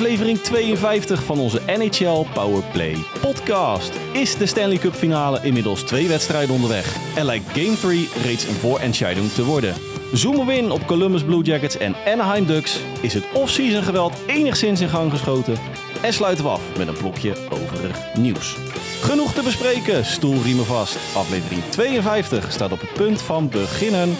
[0.00, 3.92] Aflevering 52 van onze NHL Powerplay podcast.
[4.12, 8.54] Is de Stanley Cup finale inmiddels twee wedstrijden onderweg en lijkt Game 3 reeds een
[8.54, 9.74] voorentscheiding te worden.
[10.12, 12.80] Zoomen we in op Columbus Blue Jackets en Anaheim Ducks.
[13.00, 15.58] Is het off-season geweld enigszins in gang geschoten?
[16.02, 18.56] En sluiten we af met een blokje overig nieuws.
[19.00, 20.96] Genoeg te bespreken, stoelriemen vast.
[21.14, 24.16] Aflevering 52 staat op het punt van beginnen.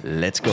[0.00, 0.52] Let's go.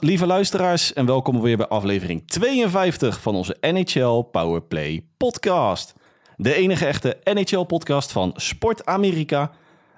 [0.00, 5.94] Lieve luisteraars en welkom weer bij aflevering 52 van onze NHL Powerplay podcast.
[6.36, 9.50] De enige echte NHL podcast van Sport Amerika.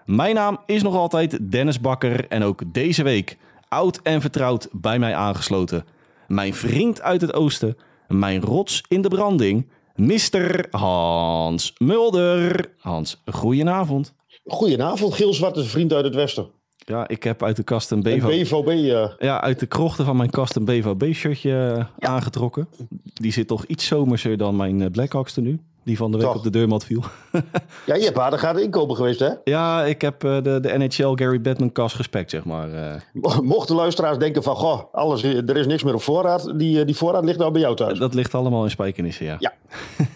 [0.04, 4.98] Mijn naam is nog altijd Dennis Bakker en ook deze week oud en vertrouwd bij
[4.98, 5.84] mij aangesloten.
[6.28, 7.76] Mijn vriend uit het oosten,
[8.08, 10.66] mijn rots in de branding, Mr.
[10.70, 12.74] Hans Mulder.
[12.78, 14.14] Hans, goedenavond.
[14.44, 16.59] Goedenavond, Giel Zwart is een vriend uit het westen.
[16.90, 18.42] Ja, ik heb uit de kast een Een BVB...
[18.42, 22.68] BVB, eh, Ja, uit de krochten van mijn kast een BVB-shirtje aangetrokken.
[23.14, 25.60] Die zit toch iets zomerser dan mijn eh, Blackhawks nu.
[25.82, 26.36] Die van de week Toch.
[26.36, 27.02] op de deurmat viel.
[27.86, 29.28] ja, je hebt aardig inkopen geweest, hè?
[29.44, 32.72] ja, ik heb eh, de, de NHL Gary Bettman kast gespekt, zeg maar.
[32.72, 33.38] eh.
[33.42, 36.52] Mochten luisteraars denken van, goh, alles, er is niks meer op voorraad.
[36.58, 37.98] Die, eh, die voorraad ligt nou bij jou thuis.
[37.98, 39.36] dat ligt allemaal in spijkenissen, ja.
[39.38, 39.52] Ja.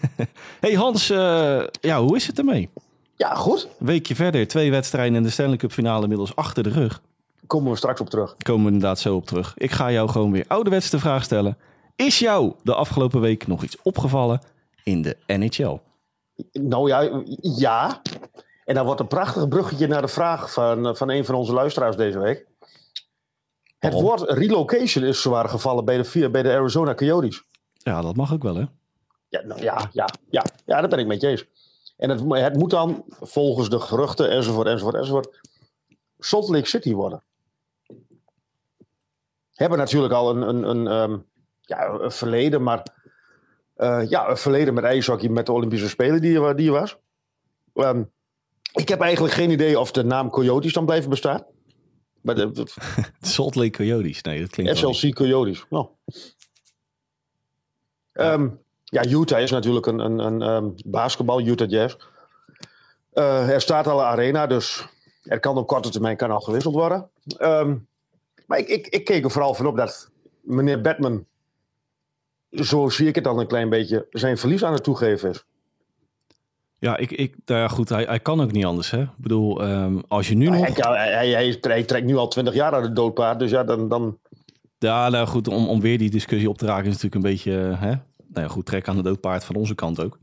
[0.61, 2.69] hey Hans, eh, ja, hoe is het ermee?
[3.15, 3.67] Ja, goed.
[3.79, 7.01] Een weekje verder, twee wedstrijden en de Stanley Cup finale inmiddels achter de rug.
[7.47, 8.35] Komen we straks op terug.
[8.37, 9.53] Komen we inderdaad zo op terug.
[9.57, 11.57] Ik ga jou gewoon weer ouderwets de vraag stellen.
[11.95, 14.41] Is jou de afgelopen week nog iets opgevallen
[14.83, 15.79] in de NHL?
[16.51, 18.01] Nou ja, ja.
[18.65, 21.53] En dan wordt een prachtig bruggetje naar de vraag van, eh, van een van onze
[21.53, 22.45] luisteraars deze week.
[23.79, 24.01] Het Waarom?
[24.01, 27.43] woord relocation is zwaar gevallen bij de, bij de Arizona Coyotes.
[27.73, 28.65] Ja, dat mag ook wel, hè?
[29.29, 31.45] Ja, nou, ja, ja, ja, ja, daar ben ik met je eens.
[31.95, 35.39] En het, het moet dan, volgens de geruchten enzovoort, enzovoort, enzovoort,
[36.19, 37.23] Salt Lake City worden.
[39.53, 41.17] Hebben natuurlijk al een, een, een, ehm,
[41.61, 42.83] ja, een verleden, maar
[43.75, 46.97] eh, ja, een verleden met ijshockey met de Olympische Spelen die er, die er was.
[47.73, 48.03] Ehm,
[48.73, 51.45] ik heb eigenlijk geen idee of de naam Coyotes dan blijven bestaan.
[52.21, 52.65] Maar de, de
[53.19, 54.21] Salt Lake Coyotes.
[54.21, 54.77] Nee, dat klinkt.
[54.77, 55.65] SLC Coyotes.
[55.69, 55.87] Nou.
[58.11, 58.49] Ehm,
[58.85, 61.95] ja, Utah is natuurlijk een, een, een ehm, basketbal, Utah Jazz.
[63.13, 64.87] Eh, er staat al een arena, dus
[65.23, 67.09] er kan op korte termijn kan al gewisseld worden.
[67.37, 67.75] Ehm,
[68.45, 70.09] maar ik, ik, ik keek er vooral van op dat
[70.41, 71.25] meneer Batman,
[72.51, 75.45] zo zie ik het dan een klein beetje, zijn verlies aan het toegeven is.
[76.77, 79.01] Ja, ik, ik, nou ja, goed, hij, hij kan ook niet anders, hè?
[79.01, 80.77] Ik bedoel, ehm, als je nu Hij, nog...
[80.77, 83.89] hij, hij, hij, hij trekt nu al twintig jaar aan het doodpaard, dus ja, dan,
[83.89, 84.19] dan
[84.77, 87.67] Ja, nou goed, om, om weer die discussie op te raken is natuurlijk een beetje,
[87.69, 87.93] eh, hè?
[88.35, 90.19] Nou ja, goed, trek aan het doodpaard van onze kant ook.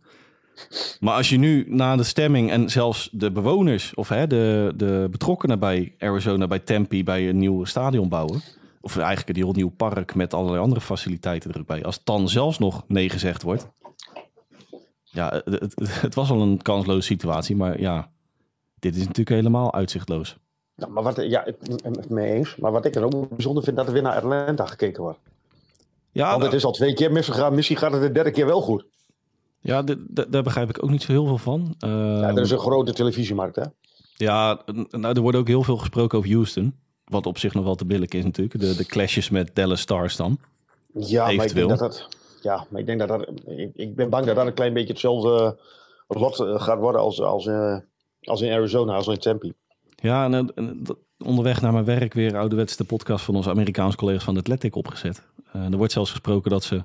[1.00, 5.08] Maar als je nu na de stemming en zelfs de bewoners of hè, de, de
[5.10, 8.40] betrokkenen bij Arizona, bij Tempe, bij een nieuw stadion bouwen,
[8.80, 12.28] of eigenlijk een heel nieuw park met allerlei andere faciliteiten er ook bij, als dan
[12.28, 13.68] zelfs nog nee gezegd wordt.
[15.02, 18.10] Ja, het, het, was al een kansloze situatie, maar ja,
[18.78, 20.36] dit is natuurlijk helemaal uitzichtloos.
[20.74, 21.56] Ja, maar wat, ja, ik
[22.08, 22.56] mee eens.
[22.56, 25.18] Maar wat ik dan ook bijzonder vind, dat er weer naar Atlanta gekeken wordt.
[26.12, 27.54] Ja, Want het is al twee keer misgegaan.
[27.54, 28.84] Misschien gaat het de derde keer wel goed.
[29.60, 29.82] ja
[30.28, 31.74] daar begrijp ik ook niet zo heel veel van.
[31.78, 33.64] Ja, Ehm, er is een grote televisiemarkt, hè?
[34.16, 36.74] Ja, nou, er wordt ook heel veel gesproken over Houston.
[37.04, 38.60] Wat op zich nog wel te billig is natuurlijk.
[38.60, 40.38] De, de clashes met Dallas Stars dan.
[40.94, 42.08] Ja, maar ik denk dat dat...
[42.40, 43.28] Ja, maar ik denk dat dat...
[43.46, 45.58] Ik, ik ben bang dat dat een klein beetje hetzelfde
[46.08, 47.76] lot eh, gaat worden als, als, eh,
[48.20, 49.54] als in Arizona, als in Tempe.
[49.96, 50.64] Ja, en, eh,
[51.26, 54.76] onderweg naar mijn werk weer ouderwets de podcast van onze Amerikaanse collega's van de Athletic
[54.76, 55.22] opgezet.
[55.52, 56.82] Eh, er wordt zelfs gesproken dat ze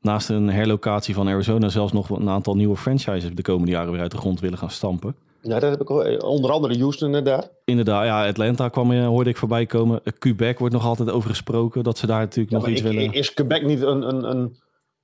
[0.00, 4.00] naast een herlocatie van Arizona zelfs nog een aantal nieuwe franchises de komende jaren weer
[4.00, 5.14] uit de grond willen gaan stampen.
[5.42, 7.50] Ja, dat heb ik ook- onder andere Houston inderdaad.
[7.64, 10.00] Inderdaad, ja, Atlanta kwam, eh, hoorde ik voorbij komen.
[10.04, 11.82] Eh, Quebec wordt nog altijd over gesproken.
[11.84, 13.12] Dat ze daar natuurlijk Ja, nog iets ik- willen.
[13.12, 14.56] Is Quebec niet een, een, een,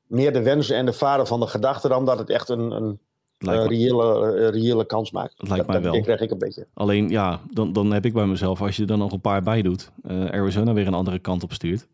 [0.06, 2.98] meer de wens en de vader van de gedachte dan dat het echt een, een
[3.38, 5.34] eh, reële, eh, reële kans maakt?
[5.36, 5.92] Dat lijkt mij dat, wel.
[5.94, 6.66] Dat krijg ik een beetje.
[6.74, 9.42] Alleen ja, dan, dan heb ik bij mezelf, als je er dan nog een paar
[9.42, 11.88] bij doet, eh, Arizona weer een andere kant op stuurt.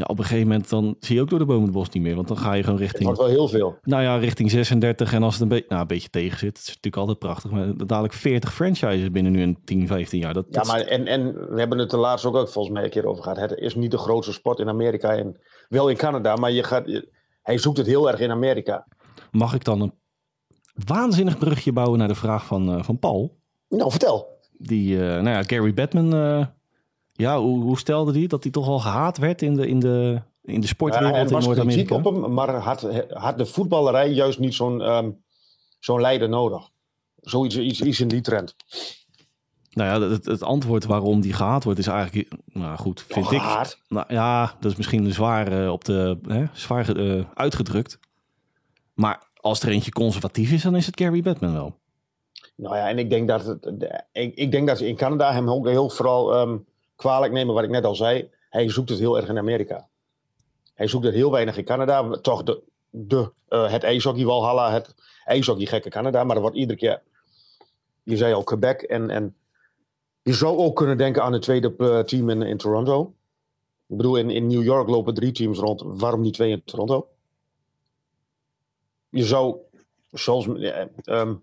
[0.00, 2.02] Ja, op een gegeven moment dan zie je ook door de bomen het bos niet
[2.02, 2.14] meer.
[2.14, 3.78] Want dan ga je gewoon Het richting, wordt wel heel veel.
[3.82, 5.12] nou ja, richting 36.
[5.12, 7.50] En als het een, beetje nou, een beetje tegen zit, is natuurlijk altijd prachtig.
[7.50, 10.34] Maar dadelijk 40 franchises binnen nu een 10, 15 jaar.
[10.34, 12.90] Dat, Ja, maar en, en we hebben het er laatst ook, ook volgens mij een
[12.90, 13.38] keer over gehad.
[13.38, 16.86] Het is niet de grootste sport in Amerika en wel in Canada, maar je gaat,
[16.86, 17.08] je-
[17.42, 18.86] hij zoekt het heel erg in Amerika.
[19.30, 19.92] Mag ik dan een
[20.86, 23.38] waanzinnig brugje bouwen naar de vraag van, eh, van Paul?
[23.68, 24.38] Nou, vertel.
[24.58, 26.46] Die, eh, nou ja, Gary Batman, eh,
[27.20, 30.20] ja, hoe, hoe stelde die dat hij toch al gehaat werd in de, in de,
[30.42, 31.94] in de Ja, sportwereld er in Noord-Amerika?
[31.94, 35.10] op hem, maar had, had de voetballerij juist niet zo'n ehm,
[35.80, 36.68] zo'n leider nodig.
[37.20, 38.56] Zoiets iets, iets in die trend.
[39.70, 43.32] Nou ja, het, het antwoord waarom die gehaald wordt is eigenlijk, nou goed, vind Oh,
[43.32, 43.76] ik.
[43.88, 47.98] Nou ja, dat is misschien zwaar eh, op de hè, zwaar eh, uitgedrukt.
[48.94, 51.78] Maar als er eentje conservatief is, dan is het Gary Batman wel.
[52.56, 53.72] Nou ja, en ik denk dat, het,
[54.12, 56.56] ik, ik denk dat ze in Canada hem ook heel vooral ehm,
[57.00, 58.30] kwalijk nemen, wat ik net al zei.
[58.50, 59.88] Hij zoekt het heel erg in Amerika.
[60.74, 62.10] Hij zoekt het heel weinig in Canada.
[62.10, 64.94] Toch de, de, eh, het ijshockey Walhalla, het
[65.24, 66.24] ijshockey gekke Canada.
[66.24, 67.02] Maar er wordt iedere keer,
[68.02, 68.82] je zei al Quebec.
[68.82, 69.36] En, en
[70.22, 73.14] je zou ook kunnen denken aan het tweede eh, team in, in Toronto.
[73.86, 75.82] Ik bedoel, in, in New York lopen drie teams rond.
[75.84, 77.08] Waarom niet twee in Toronto?
[79.08, 79.56] Je zou,
[80.10, 80.46] zoals...
[80.46, 81.34] eh, ehm,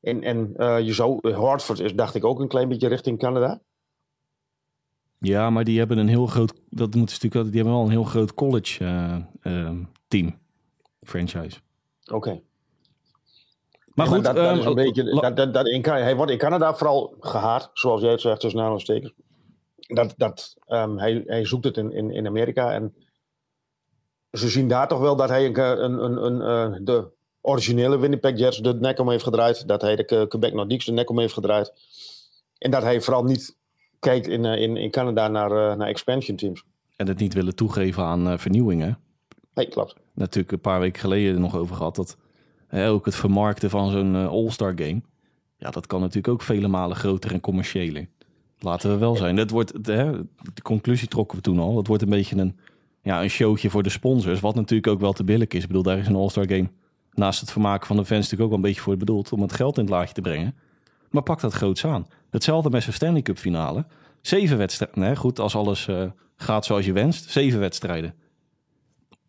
[0.00, 0.54] en, en
[0.84, 3.60] je zou, Hartford is dacht ik ook een klein beetje richting Canada.
[5.24, 7.96] Ja, maar die hebben een heel groot, dat moeten ze natuurlijk, die hebben wel een
[7.98, 9.76] heel groot college eh, eh,
[10.08, 10.38] team,
[11.02, 11.58] franchise.
[12.12, 12.40] Oké.
[13.94, 16.16] Maar goed, dat, dat ehm, is een beetje, la- dat, dat, dat in, Can- hij
[16.16, 19.12] wordt in Canada vooral gehaat, zoals jij het zegt, tussen aanhalingstekens.
[19.76, 22.94] Dat, dat, ehm, hij, hij zoekt het in, in, in Amerika en
[24.30, 26.40] ze zien daar toch wel dat hij een, een, een, een,
[26.72, 27.08] eh, de
[27.40, 29.68] originele Winnipeg Jets de nek om heeft gedraaid.
[29.68, 31.72] Dat hij de Que- Quebec Nordiques de nek om heeft gedraaid.
[32.58, 33.56] En dat hij vooral niet
[34.04, 36.64] kijkt in, eh, in, in Canada naar, eh, naar expansion teams.
[36.96, 38.98] en het niet willen toegeven aan eh, vernieuwingen.
[39.54, 39.96] Nee, klopt.
[40.14, 42.16] Natuurlijk een paar weken geleden nog over gehad dat
[42.66, 45.00] hè, ook het vermarkten van zo'n All-Star game,
[45.56, 48.08] ja, dat kan natuurlijk ook vele malen groter en commerciëler.
[48.58, 49.36] Laten we wel zijn.
[49.36, 50.12] Dat wordt, hè,
[50.54, 51.74] de conclusie trokken we toen al.
[51.74, 52.58] Dat wordt een beetje een,
[53.02, 55.62] ja, een showtje voor de sponsors, wat natuurlijk ook wel te billig is.
[55.62, 56.70] Ik bedoel, daar is een All-Star game
[57.12, 59.52] naast het vermaken van de fans natuurlijk ook wel een beetje voor bedoeld om het
[59.52, 60.54] geld in het laadje te brengen.
[61.10, 62.06] Maar pak dat groots aan.
[62.34, 63.84] Hetzelfde met zijn Stanley Cup finale.
[64.20, 65.16] Zeven wedstrijden.
[65.16, 67.30] Goed, als alles eh, gaat zoals je wenst.
[67.30, 68.14] Zeven wedstrijden.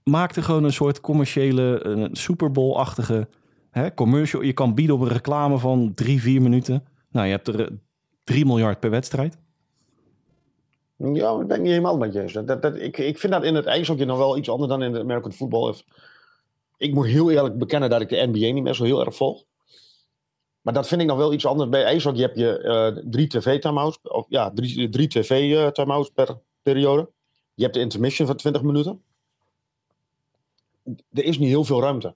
[0.04, 3.28] Maak er gewoon een soort commerciële, een Super Bowl-achtige
[3.96, 4.42] commercial.
[4.42, 6.84] Je kan bieden op een reclame van drie, vier minuten.
[7.10, 7.76] Nou, je hebt er eh,
[8.24, 9.38] 3 miljard per wedstrijd.
[10.98, 12.44] Ja, dat ben ik niet helemaal met je.
[12.44, 14.94] Dat, dat, ik, ik vind dat in het ijshockey nog wel iets anders dan in
[14.94, 15.76] het American football.
[16.78, 19.44] Ik moet heel eerlijk bekennen dat ik de NBA niet meer zo heel erg volg.
[20.66, 21.70] Maar dat vind ik nog wel iets anders.
[21.70, 24.00] Bij ijshockey heb je eh, drie tv-timeouts.
[24.28, 27.10] Ja, drie, drie tv-timeouts per periode.
[27.54, 29.02] Je hebt de intermission van 20 minuten.
[31.12, 32.16] Er is niet heel veel ruimte.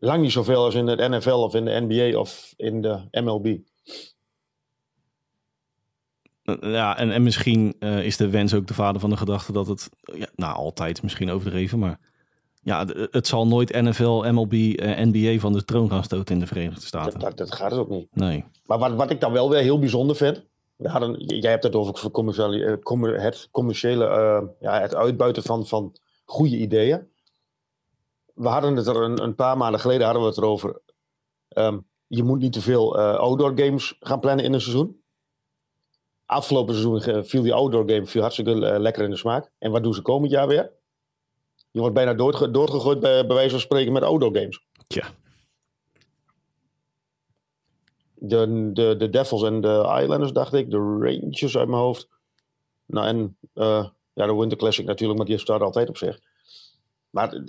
[0.00, 3.46] Lang niet zoveel als in het NFL of in de NBA of in de MLB.
[6.42, 9.52] Eh, Ja, en, en misschien eh, is de wens ook de vader van de gedachte
[9.52, 11.98] dat het, ja, nou altijd misschien overdreven, maar
[12.64, 16.40] ja, d- het zal nooit NFL, MLB, eh, NBA van de troon gaan stoten in
[16.40, 17.18] de Verenigde Staten.
[17.20, 18.08] dat, dat gaat het ook niet.
[18.16, 18.44] Nee.
[18.66, 20.44] Maar wat, wat ik dan wel weer heel bijzonder vind.
[20.76, 25.66] We hadden, jij hebt het over commerciële, eh, het commerciële, eh, ja, het uitbuiten van,
[25.66, 27.08] van goede ideeën.
[28.34, 30.80] We hadden het er een, een paar maanden geleden hadden we het erover.
[31.48, 35.02] Ehm, je moet niet te veel eh, outdoor games gaan plannen in een seizoen.
[36.26, 39.50] Afgelopen seizoen viel die outdoor game viel hartstikke eh, lekker in de smaak.
[39.58, 40.72] En wat doen ze komend jaar weer?
[41.74, 44.64] Je wordt bijna doodge- doodgegooid bij, bij wijze van spreken met outdoor games.
[44.86, 45.04] Tja.
[48.14, 50.70] de, de, de Devils en de Islanders, dacht ik.
[50.70, 52.08] De Rangers uit mijn hoofd.
[52.86, 56.20] Nou, en eh, ja, de Winter Classic natuurlijk, maar die staat altijd op zich.
[57.10, 57.42] Maar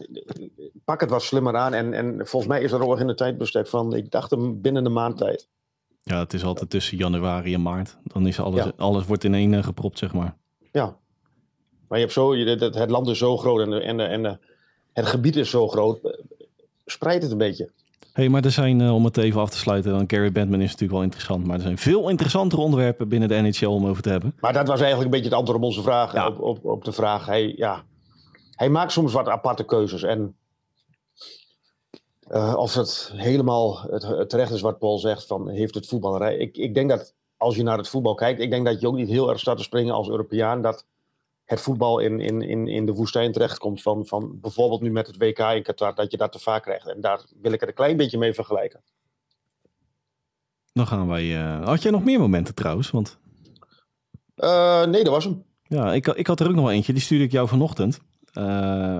[0.85, 1.73] pak het wat slimmer aan.
[1.73, 4.83] En, en volgens mij is er ook in de tijdbestek van, ik dacht hem binnen
[4.83, 5.47] de maand tijd.
[6.03, 7.97] Ja, het is altijd tussen januari en maart.
[8.03, 8.71] Dan is alles, Ja.
[8.77, 10.37] alles wordt in één eh, gepropt, zeg maar.
[10.71, 10.97] Ja.
[11.87, 14.39] Maar je hebt zo, je, het, het land is zo groot en, en, en
[14.93, 15.99] het gebied is zo groot.
[16.85, 17.69] Spreid het een beetje.
[18.13, 20.65] hey, maar er zijn, eh, om het even af te sluiten, dan Gary Batman is
[20.65, 24.09] natuurlijk wel interessant, maar er zijn veel interessantere onderwerpen binnen de NHL om over te
[24.09, 24.35] hebben.
[24.39, 26.13] Maar dat was eigenlijk een beetje het antwoord op onze vraag.
[26.13, 26.27] Ja.
[26.27, 27.25] Op, op, op de vraag.
[27.25, 27.83] Hij, ja,
[28.51, 30.03] hij maakt soms wat aparte keuzes.
[30.03, 30.35] En
[32.27, 36.37] eh, of het helemaal het, het terecht is wat Paul zegt, van heeft het voetballerij.
[36.37, 38.95] Ik, ik denk dat als je naar het voetbal kijkt, ik denk dat je ook
[38.95, 40.61] niet heel erg staat te springen als Europeaan.
[40.61, 40.85] Dat
[41.45, 43.81] het voetbal in, in, in, in de woestijn terechtkomt.
[43.81, 46.87] Van, van bijvoorbeeld nu met het WK in Qatar, dat je dat te vaak krijgt.
[46.87, 48.81] En daar wil ik het een klein beetje mee vergelijken.
[50.73, 51.37] Dan gaan wij...
[51.37, 52.91] eh, had jij nog meer momenten trouwens?
[52.91, 53.17] Want
[54.35, 55.43] Eh, nee, dat was hem.
[55.67, 56.93] Ja, ik, ik had er ook nog wel eentje.
[56.93, 57.99] Die stuurde ik jou vanochtend.
[58.33, 58.43] Eh,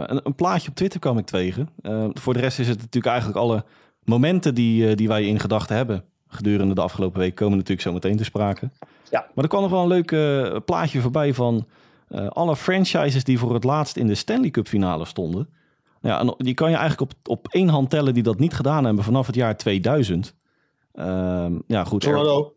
[0.06, 1.70] een, een plaatje op Twitter kwam ik tegen.
[2.14, 3.64] Voor de rest is het natuurlijk eigenlijk alle
[4.04, 8.18] momenten die, die wij in gedachten hebben gedurende de afgelopen week komen natuurlijk zo meteen
[8.18, 8.70] te sprake.
[9.10, 9.28] Ja.
[9.34, 11.68] Maar er kwam nog wel een leuk plaatje voorbij van
[12.07, 15.50] eh, alle franchises die voor het laatst in de Stanley Cup finale stonden.
[16.01, 18.85] Ja, en die kan je eigenlijk op, op één hand tellen die dat niet gedaan
[18.85, 20.35] hebben vanaf het jaar 2000.
[20.93, 22.01] Ehm, ja, goed.
[22.01, 22.53] Toronto.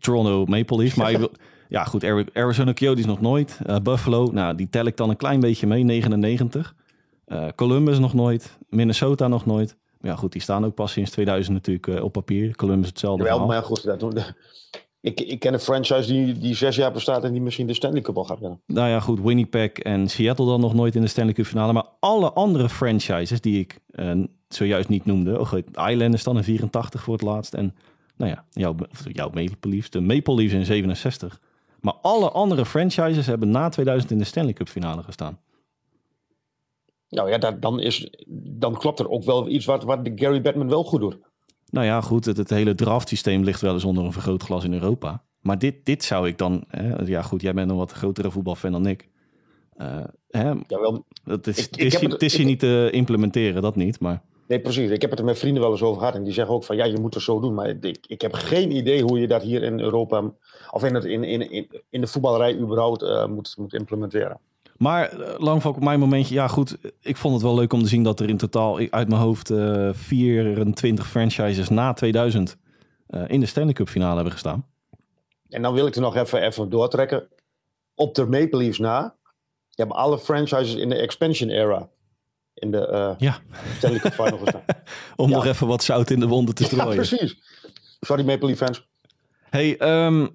[0.00, 0.94] Toronto Maple Leafs.
[0.94, 1.30] Maar wil,
[1.68, 3.58] ja, goed, Ari- Arizona Coyotes nog nooit.
[3.66, 6.74] Eh, Buffalo, nou, die tel ik dan een klein beetje mee, 99.
[7.24, 8.58] Eh, Columbus nog nooit.
[8.68, 9.76] Minnesota nog nooit.
[10.00, 12.56] ja, goed, die staan ook pas sinds 2000 natuurlijk op papier.
[12.56, 13.52] Columbus hetzelfde Wel, verhaal.
[13.52, 14.34] maar goed, dat
[15.02, 18.00] ik, ik ken een franchise die, die zes jaar bestaat en die misschien de Stanley
[18.00, 18.60] Cup al gaat winnen.
[18.66, 21.72] Nou ja, goed, Winnipeg en Seattle dan nog nooit in de Stanley Cup finale.
[21.72, 25.40] Maar alle andere franchises die ik eh, zojuist niet noemde.
[25.40, 25.52] Oh,
[25.90, 27.54] Islanders dan in 84 voor het laatst.
[27.54, 27.74] En
[28.16, 28.74] nou ja, jouw,
[29.12, 29.90] jouw Maple Leafs.
[29.90, 31.40] De Maple Leafs in 67.
[31.80, 35.38] Maar alle andere franchises hebben na 2000 in de Stanley Cup finale gestaan.
[37.08, 40.68] Nou ja, dan, is, dan klopt er ook wel iets wat, wat de Gary Bettman
[40.68, 41.18] wel goed doet.
[41.72, 45.22] Nou ja, goed, het, het hele draftsysteem ligt wel eens onder een vergrootglas in Europa.
[45.40, 46.64] Maar dit, dit zou ik dan...
[46.68, 49.08] Hè, ja goed, jij bent een wat grotere voetbalfan dan ik.
[49.76, 51.80] Eh, hè, Jawel, het is, Ik- het
[52.22, 54.00] is, is ik- niet te implementeren, dat niet.
[54.00, 54.90] Maar nee precies.
[54.90, 56.14] Ik heb het er met vrienden wel eens over gehad.
[56.14, 57.54] En die zeggen ook van ja, je moet het zo doen.
[57.54, 60.32] Maar ik, ik heb geen idee hoe je dat hier in Europa...
[60.70, 64.38] Of in, het, in, in, in, in de voetballerij überhaupt eh, moet, moet implementeren.
[64.82, 67.88] Maar eh, lang op mijn momentje, ja goed, ik vond het wel leuk om te
[67.88, 72.56] zien dat er in totaal uit mijn hoofd eh 24 franchises na 2000
[73.06, 74.66] eh, in de Stanley Cup finale hebben gestaan.
[75.48, 77.28] En dan wil ik er nog even, even doortrekken.
[77.94, 79.16] Op de Maple Leafs na.
[79.70, 81.88] Je hebt alle franchises in de expansion era.
[82.54, 83.38] In de Ja,
[83.76, 84.62] Stanley Cup Final gestaan.
[85.16, 85.34] om Ja.
[85.36, 86.94] nog even wat zout in de wonden te Ja, strooien.
[86.94, 87.36] precies.
[88.00, 88.88] Sorry Maple Leaf fans.
[89.50, 90.26] hey, ehm,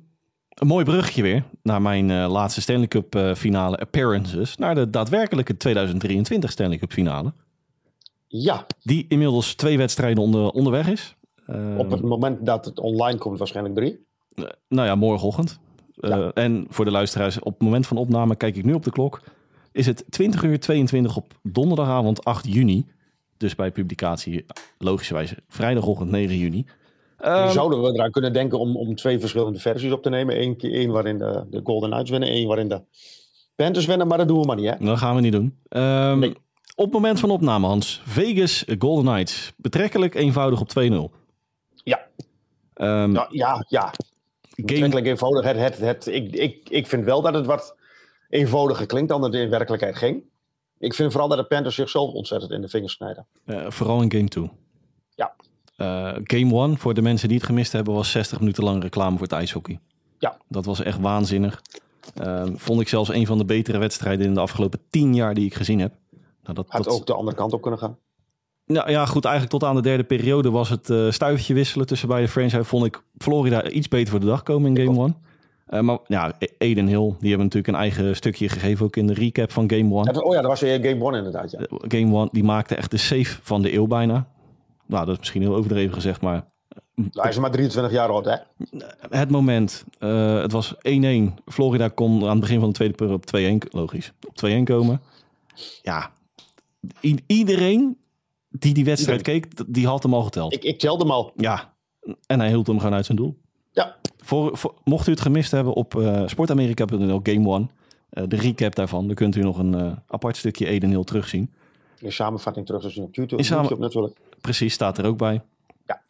[0.60, 4.56] een mooi bruggetje weer naar mijn eh, laatste Stanley Cup eh, finale appearances.
[4.58, 7.34] Naar de daadwerkelijke 2023 Stanley Cup finale.
[8.28, 11.16] Ja, Die inmiddels twee wedstrijden onder, onderweg is.
[11.46, 14.06] Ehm, op het moment dat het online komt waarschijnlijk drie.
[14.70, 15.60] Nou ja, morgenochtend.
[15.96, 16.32] Eh, Ja.
[16.34, 19.22] en voor de luisteraars, op het moment van opname kijk ik nu op de klok.
[19.72, 22.86] Is het 20 uur 22 op donderdagavond 8 juni.
[23.38, 24.46] Dus bij publicatie
[24.78, 26.66] logischerwijs vrijdagochtend 9 juni.
[27.17, 30.41] Ehm, zouden we eraan kunnen denken om, om twee verschillende versies op te nemen.
[30.41, 32.81] Eén keer één waarin de, de Golden Knights winnen, één waarin de
[33.55, 34.07] Panthers winnen.
[34.07, 34.86] Maar dat doen we maar niet, hè?
[34.86, 35.57] dat gaan we niet doen.
[35.69, 36.36] Ehm, Nee.
[36.75, 38.01] Op het moment van opname, Hans.
[38.05, 39.53] Vegas Golden Knights.
[39.57, 41.12] Betrekkelijk eenvoudig op 2-0.
[41.83, 42.07] Ja.
[42.74, 43.81] Ehm, Ja, ja, ja.
[43.81, 43.93] game,
[44.65, 45.43] Betrekkelijk eenvoudig.
[45.45, 47.75] Het, het, het, ik, ik, ik vind wel dat het wat
[48.29, 50.24] eenvoudiger klinkt dan het in werkelijkheid ging.
[50.79, 53.25] Ik vind vooral dat de Panthers zichzelf ontzettend in de vingers snijden.
[53.45, 54.51] eh, vooral in game 2.
[55.15, 55.36] Ja.
[55.77, 59.12] Eh, game 1, voor de mensen die het gemist hebben, was 60 minuten lang reclame
[59.12, 59.79] voor het ijshockey.
[60.19, 60.38] Ja.
[60.50, 61.62] Dat was echt waanzinnig.
[62.15, 65.46] Ehm, vond ik zelfs een van de betere wedstrijden in de afgelopen 10 jaar die
[65.46, 65.93] ik gezien heb.
[66.43, 67.98] Nou, dat, Had dat- ook de andere kant op kunnen gaan.
[68.65, 72.07] Nou ja, goed, eigenlijk tot aan de derde periode was het eh stuivertje wisselen tussen
[72.07, 72.67] beide franchises.
[72.67, 75.15] Vond ik Florida iets beter voor de dag komen in game 1.
[75.67, 79.07] Eh, maar ja, E- Eden Hill, die hebben natuurlijk een eigen stukje gegeven, ook in
[79.07, 80.03] de recap van game 1.
[80.13, 81.51] Dat- oh ja, dat was weer Game One inderdaad.
[81.51, 81.60] Ja.
[81.69, 84.27] Game One, die maakte echt de save van de eeuw bijna.
[84.88, 86.46] Nou, dat is misschien heel overdreven gezegd, maar
[86.96, 88.36] Nou, hij is maar 23 jaar oud, hè?
[89.10, 91.34] het moment, eh, het was 1-1.
[91.46, 95.01] Florida kon aan het begin van de tweede periode op 2-1, logisch, op 2-1 komen.
[95.82, 96.12] Ja,
[97.03, 97.98] i- iedereen
[98.50, 100.53] die die wedstrijd keek, die had hem al geteld.
[100.53, 101.32] Ik, ik telde hem al.
[101.36, 101.74] Ja,
[102.27, 103.38] en hij hield hem gewoon uit zijn doel.
[103.72, 107.67] Ja, Voor, voor- mocht u het gemist hebben op eh sportamerika.nl Game One,
[108.10, 111.53] eh, de recap daarvan, dan kunt u nog een eh, apart stukje Eden Hill terugzien.
[112.00, 113.41] in samenvatting terug te zien op YouTube.
[113.41, 114.17] In samen- YouTube natuurlijk.
[114.48, 115.42] Precies, staat er ook bij.
[115.86, 116.01] Ja.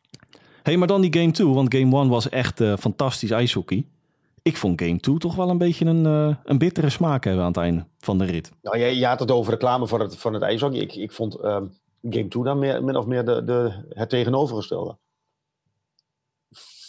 [0.64, 3.86] hey, maar dan die Game 2, want Game 1 was echt eh, fantastisch ijshockey.
[4.42, 7.48] Ik vond Game 2 toch wel een beetje een, eh, een bittere smaak hebben aan
[7.48, 8.52] het einde van de rit.
[8.62, 10.80] Nou, je, je had het over reclame van het, van het ijshockey.
[10.80, 11.66] Ik, ik vond ehm,
[12.02, 14.98] Game 2 dan meer, min of meer de, de, het tegenovergestelde.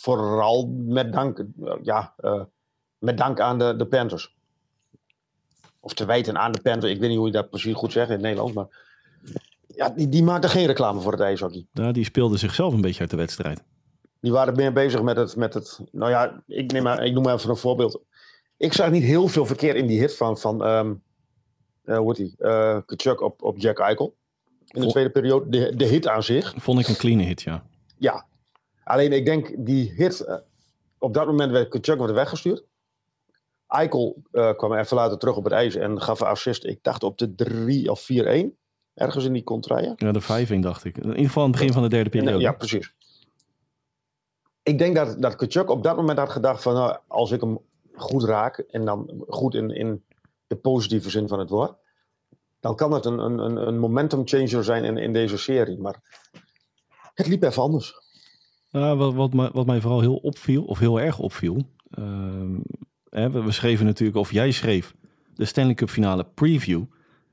[0.00, 2.14] Vooral met dank, eh, ja,
[2.98, 4.36] met dank aan de, de Panthers.
[5.80, 6.92] Of te wijten aan de Panthers.
[6.92, 8.52] Ik weet niet hoe je dat precies goed zegt in het Nederlands.
[8.54, 8.86] Maar
[9.78, 11.66] ja, die, die maakten geen reclame voor het ijshockey.
[11.72, 13.62] Ja, die speelde zichzelf een beetje uit de wedstrijd.
[14.20, 15.80] Die waren meer bezig met het, met het.
[15.92, 18.02] Nou ja, ik, neem maar, ik noem maar even een voorbeeld.
[18.56, 20.38] Ik zag niet heel veel verkeer in die hit van.
[20.38, 20.94] van ehm
[21.84, 22.34] eh, hoe heet die?
[22.38, 24.16] eh, Kachuk op, op Jack Eichel.
[24.58, 25.48] In de Vol- tweede periode.
[25.50, 26.54] De, de hit aan zich.
[26.56, 27.64] Vond ik een clean hit, ja.
[27.98, 28.26] Ja.
[28.84, 30.20] Alleen ik denk die hit.
[30.20, 30.36] eh,
[30.98, 32.64] op dat moment werd Kachuk werd weggestuurd.
[33.66, 34.22] Eichel
[34.56, 36.64] kwam even later terug op het ijs en gaf een assist.
[36.64, 38.58] Ik dacht op de 3 of 4-1.
[38.98, 39.92] Ergens in die contraien.
[39.96, 40.96] Ja, de 5 dacht ik.
[40.98, 42.38] In ieder geval aan het begin van de derde periode.
[42.38, 42.94] Ja, precies.
[44.62, 46.74] Ik denk dat, dat Kachuk op dat moment had gedacht van...
[46.74, 47.58] Nou, als ik hem
[47.94, 50.02] goed raak, en dan goed in, in
[50.46, 51.74] de positieve zin van het woord...
[52.60, 55.78] dan kan het een, een, een- momentum changer zijn in, in deze serie.
[55.78, 56.00] Maar
[57.14, 57.94] het liep even anders.
[58.70, 61.62] Ja, wat, wat, mij, wat mij vooral heel opviel, of heel erg opviel.
[61.90, 62.56] ehm,
[63.10, 64.94] hè, we, we schreven natuurlijk, of jij schreef,
[65.34, 66.82] de Stanley Cup finale preview.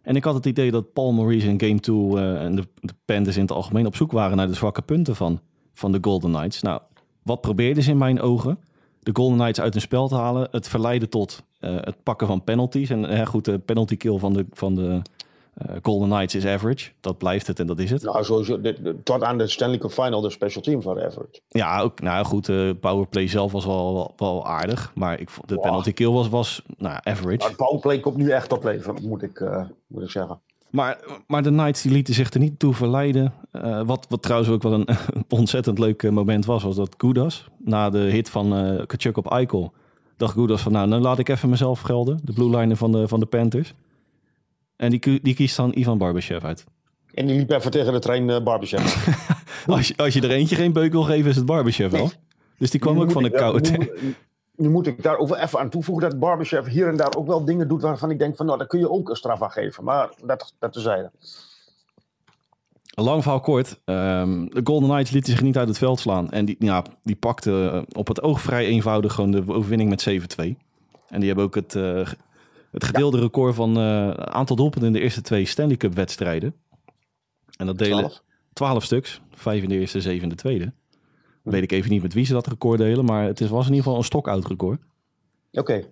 [0.05, 3.13] En ik had het idee dat Paul Maurice in Game 2 eh, en de, de
[3.13, 5.39] in het algemeen op zoek waren naar de zwakke punten van,
[5.73, 6.61] van de Golden Knights.
[6.61, 6.81] Nou,
[7.23, 8.59] wat probeerden ze in mijn ogen?
[8.99, 12.43] De Golden Knights uit hun spel te halen, het verleiden tot eh, het pakken van
[12.43, 12.89] penalties.
[12.89, 15.01] En goed, de penalty kill van de, van de
[15.55, 16.89] Eh, Golden Knights is average.
[17.01, 18.03] Dat blijft het en dat is het.
[18.03, 18.61] Nou, sowieso.
[18.61, 21.39] de- de- tot aan de Stanley Cup Final de special team van average.
[21.47, 24.91] Ja, ook, nou goed, de powerplay zelf was wel, wel, wel aardig.
[24.95, 25.63] Maar ik vond de Wow.
[25.63, 27.37] penalty kill was, was nou, average.
[27.47, 30.39] Maar powerplay komt nu echt op leven, moet ik, eh, moet ik zeggen.
[30.69, 33.33] Maar, maar de Knights die lieten zich er niet toe verleiden.
[33.51, 34.87] Eh, wat, wat trouwens ook wel een
[35.29, 39.31] ontzettend leuk eh, moment was, was dat Goudas, na de hit van eh Kachuk op
[39.31, 39.73] Eichel,
[40.17, 42.19] dacht Goudas van, nou, dan laat ik even mezelf gelden.
[42.23, 43.73] De blue liner van de, van de Panthers.
[44.75, 46.63] En die, die kiest dan Ivan Barbashev uit.
[47.13, 48.83] En die liep even tegen de trein uh, Barbashev.
[49.67, 52.11] Als je, als je er eentje geen beuk wil geven, is het Barbashev wel.
[52.57, 53.69] Dus die kwam Nu ook van de koude.
[53.71, 54.15] Nu, moet-
[54.55, 57.27] nu moet ik daar ook wel even aan toevoegen dat Barbashev hier en daar ook
[57.27, 59.51] wel dingen doet waarvan ik denk van, nou, daar kun je ook een straf aan
[59.51, 59.83] geven.
[59.83, 61.11] Maar dat, dat tezijde.
[62.95, 63.79] Lang verhaal kort.
[63.85, 66.31] ehm, de Golden Knights lieten zich niet uit het veld slaan.
[66.31, 70.09] En die, ja, die pakten eh, op het oog vrij eenvoudig gewoon de overwinning met
[70.09, 70.55] 7-2.
[71.09, 72.07] En die hebben ook het, eh,
[72.75, 76.55] het gedeelde record van eh, aantal doelpunten in de eerste twee Stanley Cup wedstrijden.
[77.57, 78.21] En dat delen 12.
[78.53, 79.21] 12 stuks.
[79.31, 80.73] Vijf in de eerste, zeven in de tweede.
[81.43, 83.05] Weet ik even niet met wie ze dat record delen.
[83.05, 84.81] Maar het is, was in ieder geval een stokoud record.
[85.51, 85.83] Oké.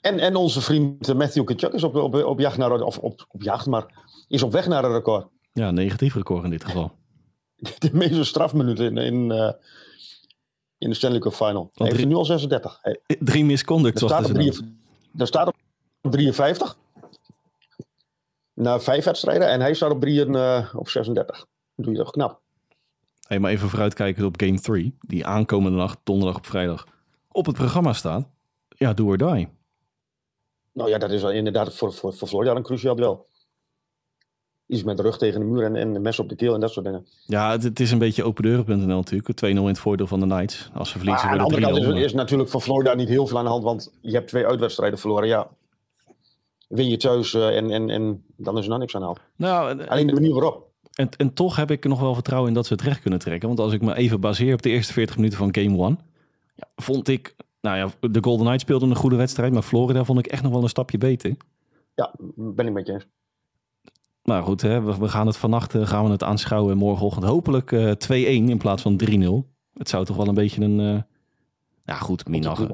[0.00, 3.26] En, en onze vriend eh, Matthew Kachuk is op, op, op jacht naar, of op,
[3.28, 3.86] op jacht, maar
[4.28, 5.26] is op weg naar een record.
[5.52, 6.92] Ja, negatief record in dit geval.
[7.78, 9.52] De meeste strafminuten in, in, eh,
[10.78, 11.70] in de Stanley Cup Final.
[11.74, 12.78] Hij heeft drie- er nu al 36.
[12.82, 14.76] Hij, Drie misconduct, zoals staat ze op drie,
[15.16, 15.54] er staat op
[16.10, 16.76] 53.
[18.54, 19.48] Na vijf wedstrijden.
[19.48, 21.46] En hij staat op, drie, en, eh, op 36.
[21.74, 22.40] Doe je toch knap.
[23.28, 26.86] Hey, maar even vooruitkijken op Game 3, die aankomende nacht, donderdag op vrijdag,
[27.28, 28.28] op het programma staat.
[28.68, 29.48] Ja, do or die.
[30.72, 33.26] Nou ja, dat is wel inderdaad voor, voor, voor Florida een cruciaal duel.
[34.66, 36.70] Iets met de rug tegen de muur en, en mes op de keel en dat
[36.70, 37.06] soort dingen.
[37.26, 39.44] Ja, het, het is een beetje opendeuren.nl natuurlijk.
[39.44, 40.70] 2-0 in het voordeel van de Knights.
[40.74, 41.84] Als ze verliezen, Maar aan de andere het 3-0.
[41.84, 44.28] kant is, is natuurlijk voor Florida niet heel veel aan de hand, want je hebt
[44.28, 45.28] twee uitwedstrijden verloren.
[45.28, 45.50] Ja,
[46.72, 49.20] win je thuis eh, en, en, en dan is er nog niks aan de hand.
[49.36, 50.70] Nou, en, Alleen de manier waarop.
[50.92, 53.18] en, en toch heb ik er nog wel vertrouwen in dat ze het recht kunnen
[53.18, 53.48] trekken.
[53.48, 55.98] Want als ik me even baseer op de eerste 40 minuten van Game 1,
[56.54, 57.36] ja, vond ik...
[57.60, 60.52] Nou ja, de Golden Knights speelden een goede wedstrijd, maar Florida vond ik echt nog
[60.52, 61.36] wel een stapje beter.
[61.94, 63.06] Ja, ben ik met je eens.
[64.22, 66.76] Nou goed, hè, we, we gaan het vannacht eh, gaan we het aanschouwen.
[66.76, 68.12] Morgenochtend hopelijk eh 2-1
[68.48, 69.14] in plaats van 3-0.
[69.74, 70.80] Het zou toch wel een beetje een...
[70.80, 71.02] eh,
[71.84, 72.68] ja goed, Minag.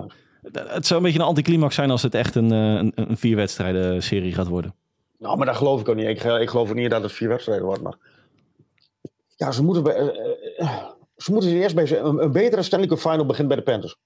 [0.52, 3.36] Het zou een beetje een anticlimax zijn als het echt een, eh, een, een vier
[3.36, 4.74] wedstrijden serie gaat worden.
[5.18, 6.06] Nou, maar dat geloof ik ook niet.
[6.06, 7.82] Ik, ge- ik geloof ook niet dat het vier wedstrijden wordt.
[7.82, 7.96] Maar...
[9.36, 10.08] Ja, ze moeten, bij, eh,
[10.58, 10.84] eh,
[11.16, 13.96] ze moeten eerst bij een, een betere Stanley Cup Final begint bij de Panthers.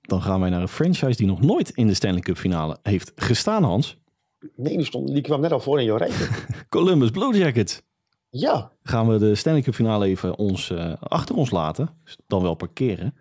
[0.00, 3.12] Dan gaan wij naar een franchise die nog nooit in de Stanley Cup finale heeft
[3.16, 3.98] gestaan, Hans.
[4.56, 6.28] Nee, die, stond, die kwam net al voor in jouw rijtje.
[6.68, 7.82] Columbus Blue Jackets.
[8.30, 11.88] ja, Gaan we de Stanley Cup finale even ons, eh, achter ons laten.
[12.26, 13.14] Dan wel parkeren.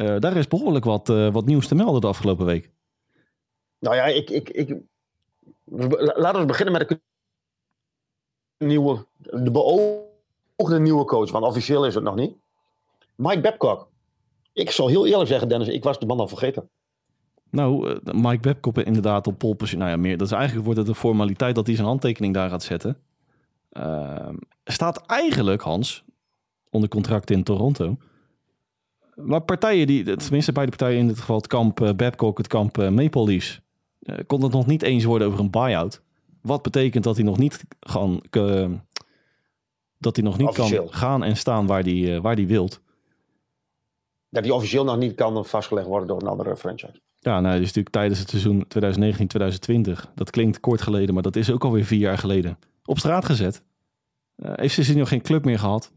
[0.00, 2.70] Eh, daar is behoorlijk wat, eh, wat nieuws te melden de afgelopen week.
[3.78, 4.76] nou ja, ik, ik, ik,
[6.14, 7.00] laten we beginnen met de
[8.58, 11.30] nieuwe, de beoogde nieuwe coach.
[11.30, 12.36] Want officieel is het nog niet.
[13.14, 13.88] Mike Babcock.
[14.52, 16.70] Ik zal heel eerlijk zeggen, Dennis, ik was de man al vergeten.
[17.50, 19.56] Nou, eh, Mike Babcock inderdaad op pole.
[19.76, 20.16] Nou ja, meer.
[20.16, 22.98] Dat is eigenlijk wordt het een formaliteit dat hij zijn handtekening daar gaat zetten.
[23.70, 26.04] Ehm, staat eigenlijk, Hans,
[26.70, 27.96] onder contract in Toronto.
[29.22, 32.78] Maar partijen die, tenminste beide partijen in dit geval het kamp eh, Babcock, het kamp
[32.78, 33.60] eh, Maple Leafs,
[34.00, 36.02] eh, kon het nog niet eens worden over een buy-out.
[36.42, 38.78] Wat betekent dat hij nog niet gaan, ke-
[39.98, 40.84] dat hij nog niet Officieel.
[40.84, 42.80] kan gaan en staan waar hij, waar hij wilt.
[44.28, 47.00] Dat die officieel nog niet kan vastgelegd worden door een andere franchise.
[47.18, 48.64] Ja, nou, dus natuurlijk tijdens het seizoen
[50.08, 50.12] 2019-2020.
[50.14, 52.58] Dat klinkt kort geleden, maar dat is ook alweer vier jaar geleden.
[52.84, 53.62] Op straat gezet.
[54.36, 55.92] Eh heeft sindsdien nog geen club meer gehad.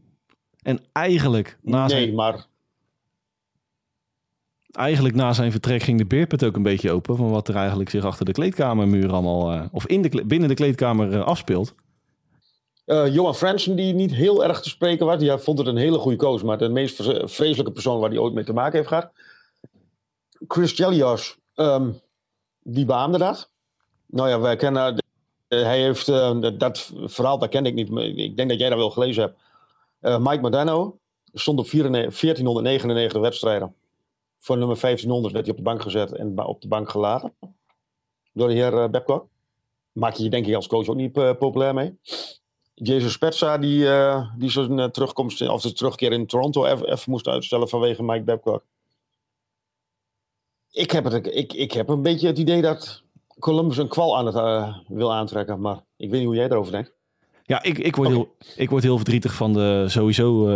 [0.62, 2.46] En eigenlijk na, nee, zijn, maar
[4.76, 7.16] eigenlijk na zijn vertrek ging de beerput ook een beetje open.
[7.16, 9.52] Van wat er eigenlijk zich achter de kleedkamermuur allemaal...
[9.52, 11.76] eh, of in de, binnen de kleedkamer eh, afspeelt.
[12.86, 15.98] Eh, Johan Fransen, die niet heel erg te spreken was, die vond het een hele
[15.98, 18.88] goede coach, maar de meest vre- vreselijke persoon waar hij ooit mee te maken heeft
[18.88, 19.12] gehad.
[20.48, 21.90] Chris Chelios, ehm,
[22.62, 23.52] die beaamde dat.
[24.08, 25.04] Nou ja, wij kennen,
[25.48, 26.06] hij heeft,
[26.60, 29.24] dat- verhaal, dat ken ik niet, ik denk dat jij dat wel gelezen
[30.02, 30.20] hebt.
[30.24, 30.98] Mike Modano
[31.34, 33.76] stond op 94 1499 wedstrijden.
[34.44, 37.34] Voor nummer 1500 werd hij op de bank gezet en op de bank gelaten.
[38.34, 39.28] Door de heer eh, Babcock.
[39.92, 41.98] Maak je je denk ik als coach ook niet eh, populair mee.
[42.74, 47.70] Jason Spezza, die, eh, die zijn terugkomst, of zijn terugkeer in Toronto even, moest uitstellen
[47.70, 48.64] vanwege Mike Babcock.
[50.72, 53.04] Ik heb, het, ik, ik heb een beetje het idee dat
[53.40, 56.94] Columbus een kwal aan het wil aantrekken, maar ik weet niet hoe jij daarover denkt.
[57.44, 60.48] Ja, ik, ik, word heel, ik word heel verdrietig van de sowieso...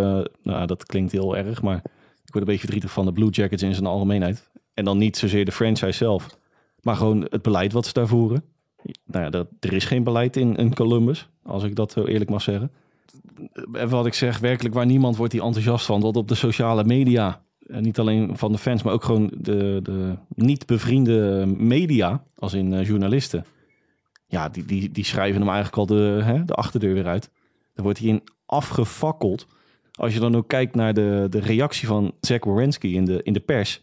[0.41, 1.81] nou, dat klinkt heel erg, maar
[2.27, 4.49] ik word een beetje verdrietig van de Blue Jackets in zijn algemeenheid.
[4.73, 6.37] En dan niet zozeer de franchise zelf,
[6.81, 8.43] maar gewoon het beleid wat ze daar voeren.
[9.05, 12.41] Nou ja, er is geen beleid in, in Columbus, als ik dat zo eerlijk mag
[12.41, 12.71] zeggen.
[13.73, 16.01] En wat ik zeg, werkelijk waar niemand wordt hier enthousiast van.
[16.01, 19.79] Dat op de sociale media, en niet alleen van de fans, maar ook gewoon de,
[19.83, 23.45] de niet bevriende media, als in uh, journalisten.
[24.27, 27.29] Ja, die, die, die schrijven hem eigenlijk al de, hè, de achterdeur weer uit.
[27.73, 29.47] Er wordt hierin afgefakkeld.
[29.97, 33.33] Als je dan ook kijkt naar de, de reactie van Zach Wierenski in de, in
[33.33, 33.81] de pers.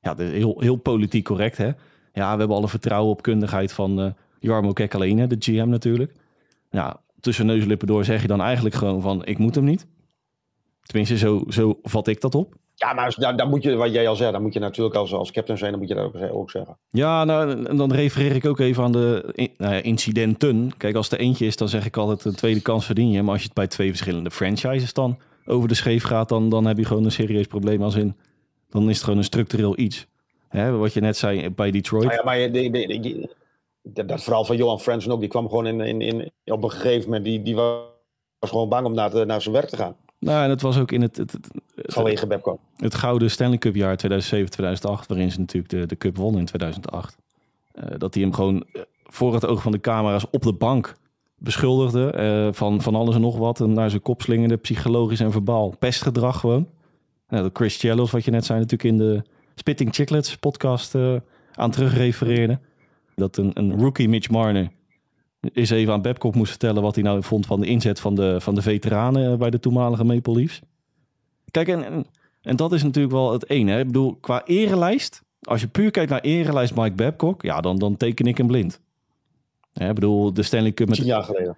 [0.00, 1.70] Ja, de, heel, heel politiek correct, hè.
[2.12, 6.12] Ja, we hebben alle vertrouwen op kundigheid van uh, Jarmo Kekkalene, de GM natuurlijk.
[6.70, 9.24] Ja, tussen neus en lippen door zeg je dan eigenlijk gewoon van...
[9.24, 9.86] ik moet hem niet.
[10.82, 12.54] Tenminste, zo, zo vat ik dat op.
[12.74, 15.12] Ja, maar dan, dan moet je, wat jij al zei, dan moet je natuurlijk als,
[15.12, 16.76] als captain zijn, dan moet je dat ook, ook zeggen.
[16.90, 20.70] Ja, nou, en dan refereer ik ook even aan de nou ja, incidenten.
[20.76, 23.22] Kijk, als er eentje is, dan zeg ik altijd een tweede kans verdien je.
[23.22, 26.66] Maar als je het bij twee verschillende franchises dan over de scheef gaat, dan, dan
[26.66, 28.16] heb je gewoon een serieus probleem als in...
[28.68, 30.06] Dan is het gewoon een structureel iets.
[30.48, 32.04] Hè, wat je net zei bij Detroit.
[32.04, 33.28] Nou ja, maar de, de, de,
[33.82, 36.70] dat, dat verhaal van Johan Fransen ook, die kwam gewoon in, in, in, op een
[36.70, 37.80] gegeven moment, die, die was
[38.40, 39.96] gewoon bang om naar, naar zijn werk te gaan.
[40.18, 41.16] Nou, en het was ook in het...
[41.16, 42.58] het, het Vanwege.
[42.76, 44.08] Het gouden Stanley Cup jaar 2007-2008,
[45.06, 47.16] waarin ze natuurlijk de, de Cup won in 2008.
[47.74, 48.66] Uh, dat hij hem gewoon
[49.04, 50.94] voor het oog van de camera's op de bank
[51.42, 53.60] beschuldigde uh, van, van alles en nog wat.
[53.60, 55.74] En naar zijn kop slingerde, psychologisch en verbaal.
[55.78, 56.68] Pestgedrag gewoon.
[57.28, 59.22] Nou, dat Chris Cellos, wat je net zei, natuurlijk in de
[59.54, 61.14] Spitting Chicklets podcast uh,
[61.54, 62.58] aan terugrefereerde.
[63.14, 64.70] Dat een, een rookie Mitch Marner
[65.52, 68.40] is even aan Babcock moest vertellen wat hij nou vond van de inzet van de,
[68.40, 70.60] van de veteranen bij de toenmalige Maple Leafs.
[71.50, 72.06] Kijk, en,
[72.42, 73.70] en, dat is natuurlijk wel het ene.
[73.70, 73.78] Hè?
[73.78, 77.96] Ik bedoel, qua erelijst, als je puur kijkt naar erelijst Mike Babcock, ja, dan, dan
[77.96, 78.80] teken ik hem blind.
[79.74, 80.96] Ik bedoel, de Stanley Cup met...
[80.96, 81.56] Tien jaar geleden.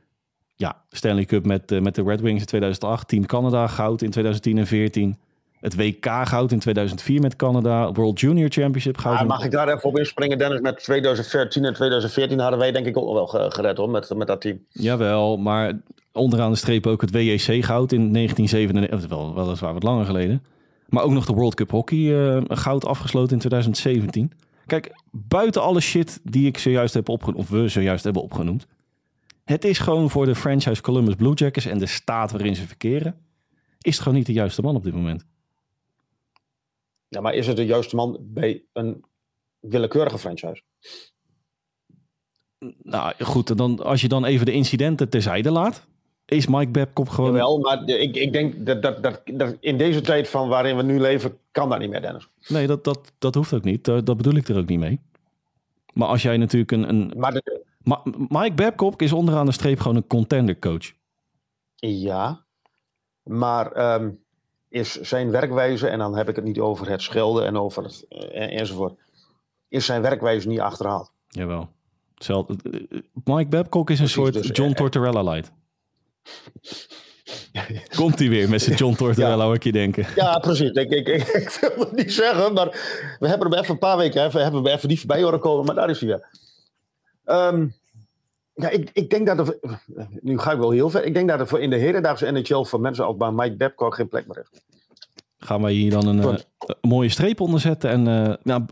[0.56, 4.10] Ja, Stanley Cup met, uh, met de Red Wings in 2008, Team Canada goud in
[4.10, 5.18] 2010 en 14.
[5.60, 7.92] Het WK goud in 2004 met Canada.
[7.92, 9.18] World Junior Championship goud.
[9.18, 10.60] Ja, mag ik daar even op inspringen, Dennis?
[10.60, 14.40] Met 2013 en 2014 hadden wij denk ik ook wel gered hoor, met, met dat
[14.40, 14.64] team.
[14.68, 15.72] Jawel, maar
[16.12, 19.10] onderaan de streep ook het WJC goud in 1997.
[19.10, 20.42] Wel, weliswaar wat langer geleden.
[20.88, 24.32] Maar ook nog de World Cup Hockey uh, goud afgesloten in 2017.
[24.66, 28.66] Kijk, buiten alle shit die ik zojuist heb opgenoemd, of we zojuist hebben opgenoemd.
[29.44, 33.18] Het is gewoon voor de franchise Columbus Blue Jackets en de staat waarin ze verkeren.
[33.80, 35.26] Is het gewoon niet de juiste man op dit moment.
[37.08, 39.04] Ja, maar is het de juiste man bij een
[39.60, 40.62] willekeurige franchise?
[42.82, 45.86] Nou goed, dan, als je dan even de incidenten terzijde laat,
[46.24, 47.32] is Mike Babcock gewoon...
[47.32, 50.82] Wel, maar ik, ik denk dat, dat, dat, dat, in deze tijd van waarin we
[50.82, 52.28] nu leven, kan dat niet meer, Dennis.
[52.48, 53.84] Nee, dat, dat, dat hoeft ook niet.
[53.84, 55.00] Dat, dat bedoel ik er ook niet mee.
[55.92, 56.88] Maar als jij natuurlijk een...
[56.88, 57.12] een...
[57.16, 57.62] Maar de...
[57.82, 60.92] Ma Mike Babcock is onderaan de streep gewoon een contender coach.
[61.74, 62.44] Ja,
[63.22, 64.22] maar um,
[64.68, 68.06] is zijn werkwijze, en dan heb ik het niet over het schelden en over het
[68.08, 69.00] uh, enzovoort,
[69.68, 71.12] is zijn werkwijze niet achterhaald.
[71.28, 71.68] Jawel.
[72.14, 72.56] Hetzelfde.
[73.24, 75.52] Mike Babcock is een Precies, soort dus, John uh, Tortorella light.
[77.96, 79.52] Komt hij weer met zijn John Tortorella, ja.
[79.52, 80.06] ik je denken.
[80.14, 80.70] Ja, precies.
[80.70, 82.68] Ik, ik, ik, ik, wil het niet zeggen, maar
[83.18, 85.64] we hebben hem even een paar weken even, hebben we even niet voorbij horen komen,
[85.64, 86.28] maar daar is hij weer.
[87.36, 87.74] Um,
[88.54, 89.58] ja, ik, ik denk dat er,
[90.20, 92.62] nu ga ik wel heel ver, ik denk dat er voor in de hedendaagse NHL
[92.62, 94.60] voor mensen als bij Mike Babcock geen plek meer is.
[95.38, 96.24] Gaan wij hier dan een, uh,
[96.58, 98.64] een mooie streep onder zetten en uh, nou,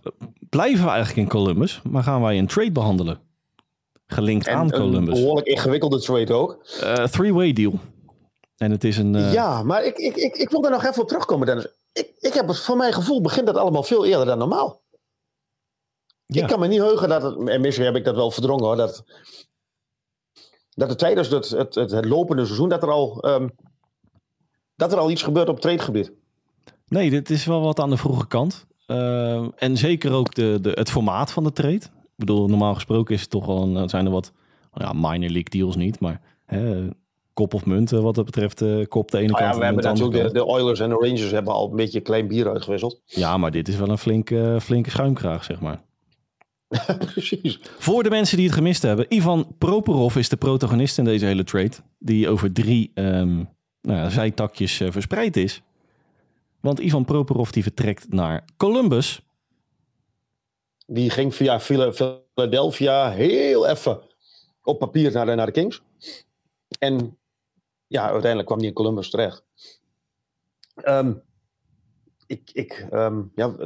[0.49, 3.19] blijven we eigenlijk in Columbus, maar gaan wij een trade behandelen?
[4.13, 5.15] Gelinkt en aan Columbus.
[5.15, 6.67] Een behoorlijk ingewikkelde trade ook.
[6.83, 7.73] Uh, Three-way deal.
[8.57, 9.15] En het is een.
[9.15, 9.33] Uh...
[9.33, 11.67] Ja, maar ik, ik, ik, ik wil daar nog even op terugkomen, Dennis.
[11.93, 14.81] Ik, ik heb het voor mijn gevoel begint dat allemaal veel eerder dan normaal.
[16.27, 16.43] Ja.
[16.43, 18.77] Ik kan me niet heugen dat het, en misschien heb ik dat wel verdrongen hoor,
[18.77, 19.05] dat,
[20.71, 23.51] dat er tijdens het, het, het, het lopende seizoen dat er al, um,
[24.77, 26.13] dat er al iets gebeurt op tradegebied.
[26.87, 28.67] Nee, dit is wel wat aan de vroege kant.
[28.87, 31.83] Uh, en zeker ook de, de, het formaat van de trade.
[32.13, 34.33] Ik bedoel, normaal gesproken is het toch wel een, zijn er wat
[34.75, 36.89] ja, minor league deals niet, maar hè,
[37.33, 39.53] kop of munt wat dat betreft uh, kop de ene nou kant.
[39.53, 42.29] Ja, we hebben natuurlijk de, de, Oilers en de Rangers hebben al een beetje klein
[42.29, 43.01] bier uitgewisseld.
[43.05, 45.83] Ja, maar dit is wel een flinke, flinke schuimkraag, zeg maar.
[47.13, 47.59] Precies.
[47.79, 51.45] Voor de mensen die het gemist hebben, Ivan Properov is de protagonist in deze hele
[51.45, 53.49] trade, die over drie um,
[53.81, 55.63] nou ja, zijtakjes verspreid is.
[56.61, 59.23] Want Ivan Properov die vertrekt naar Columbus.
[60.87, 64.03] Die ging via Philadelphia heel even
[64.63, 65.83] op papier naar de, naar Kings.
[66.79, 67.19] En
[67.87, 69.45] ja, uiteindelijk kwam hij in Columbus terecht.
[70.85, 71.23] Um,
[72.27, 73.57] ik, ik, um, ja,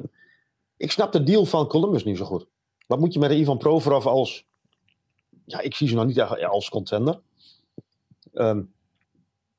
[0.77, 2.47] ik snap de deal van Columbus niet zo goed.
[2.87, 4.47] Wat moet je met Ivan Provorov als...
[5.45, 7.21] Ja, ik zie ze nog niet als contender.
[8.33, 8.75] Um,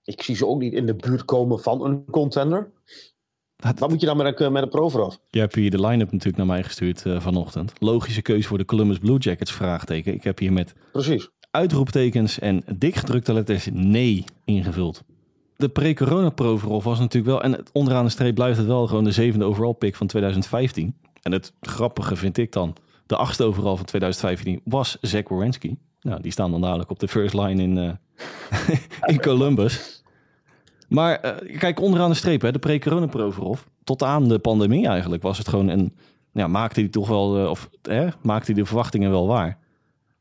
[0.04, 2.72] ik zie ze ook niet in de buurt komen van een contender.
[3.58, 5.16] Wat moet je dan met een, met een Provorov?
[5.30, 7.74] Je hebt hier de line-up natuurlijk naar mij gestuurd uh, vanochtend.
[7.80, 10.14] Logische keuze voor de Columbus Blue Jackets, vraagteken.
[10.14, 11.30] Ik heb hier met Precies.
[11.52, 15.04] uitroeptekens en dik gedrukte letters nee ingevuld.
[15.56, 17.44] De pre-corona Provorov was natuurlijk wel...
[17.44, 20.96] En onderaan de streep blijft het wel gewoon de zevende overall pick van 2015.
[21.22, 22.76] En het grappige vind ik dan...
[23.06, 25.78] De achtste overall van 2015 was Zach Wierenski.
[26.02, 27.92] Nou, die staan dan dadelijk op de first line in, uh,
[29.14, 29.97] in Columbus.
[30.88, 35.24] Maar uh, kijk, onderaan de streep, hè, de pre-corona Provorov, tot aan de pandemie eigenlijk,
[35.24, 35.96] was het gewoon een...
[36.34, 39.58] Ja, maakte hij toch wel, uh, of hè, maakte hij de verwachtingen wel waar.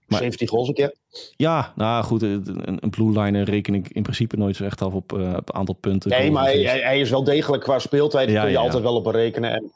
[0.06, 0.94] Maar, 17 goals een keer.
[1.36, 4.92] Ja, nou goed, een, een blue liner reken ik in principe nooit zo echt af
[4.92, 6.10] op een aantal punten.
[6.10, 8.82] Nee, maar hij, hij, is wel degelijk qua speeltijd, daar ja, kun je ja, altijd
[8.82, 8.88] ja.
[8.88, 9.52] wel op rekenen.
[9.52, 9.72] En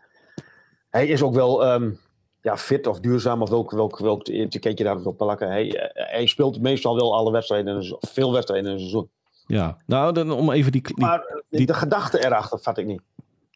[0.90, 1.98] hij is ook wel um,
[2.42, 5.48] ja, fit of duurzaam, of welk, welk, welk je daar wil plakken.
[5.48, 9.10] Hij, hij speelt meestal wel alle wedstrijden, veel wedstrijden in een seizoen.
[9.50, 13.00] Ja, nou, dan, om even die, die, Maar die, de gedachte erachter vat ik niet.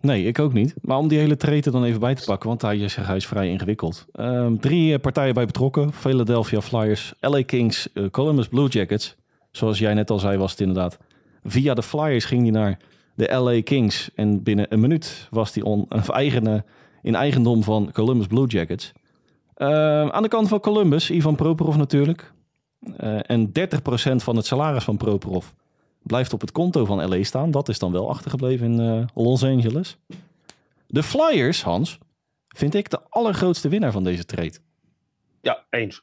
[0.00, 0.74] Nee, ik ook niet.
[0.80, 3.26] Maar om die hele er dan even bij te pakken, want hij is, hij is
[3.26, 4.06] vrij ingewikkeld.
[4.12, 5.92] Um, drie partijen bij betrokken.
[5.92, 9.16] Philadelphia Flyers, LA Kings, uh, Columbus Blue Jackets.
[9.50, 10.98] Zoals jij net al zei, was het inderdaad.
[11.44, 12.78] Via de Flyers ging hij naar
[13.14, 14.10] de LA Kings.
[14.14, 16.64] En binnen een minuut was hij on, eigene,
[17.02, 18.92] in eigendom van Columbus Blue Jackets.
[19.56, 22.32] Uh, aan de kant van Columbus, Ivan Properov natuurlijk.
[23.00, 23.52] Uh, en 30%
[24.16, 25.46] van het salaris van Properov
[26.04, 27.50] blijft op het konto van LA staan.
[27.50, 29.96] Dat is dan wel achtergebleven in uh, Los Angeles.
[30.86, 31.98] De Flyers, Hans,
[32.48, 34.54] vind ik de allergrootste winnaar van deze trade.
[35.40, 36.02] Ja, eens.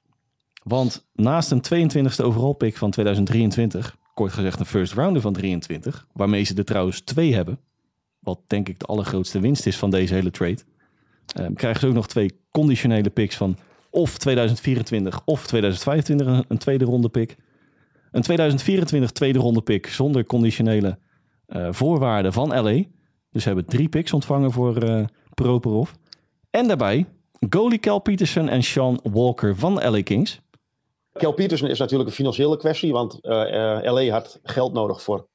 [0.64, 6.08] Want naast een 22e overall pick van 2023, kort gezegd een first rounder van 23,
[6.14, 7.60] waarmee ze er trouwens twee hebben,
[8.20, 10.62] wat denk ik de allergrootste winst is van deze hele trade,
[11.40, 13.58] uh, krijgen ze ook nog twee conditionele picks van
[13.90, 17.38] of 2024 of 2025, een tweede ronde pick.
[18.12, 20.98] Een 2024 tweede ronde pick zonder conditionele
[21.48, 22.84] uh, voorwaarden van LA.
[23.32, 25.90] Dus hebben drie picks ontvangen voor uh, Properov.
[26.50, 27.06] En daarbij
[27.50, 30.42] goalie Cal Peterson en Sean Walker van LA Kings.
[31.14, 35.28] Cal Peterson is natuurlijk een financiële kwestie, want uh, LA had geld nodig voor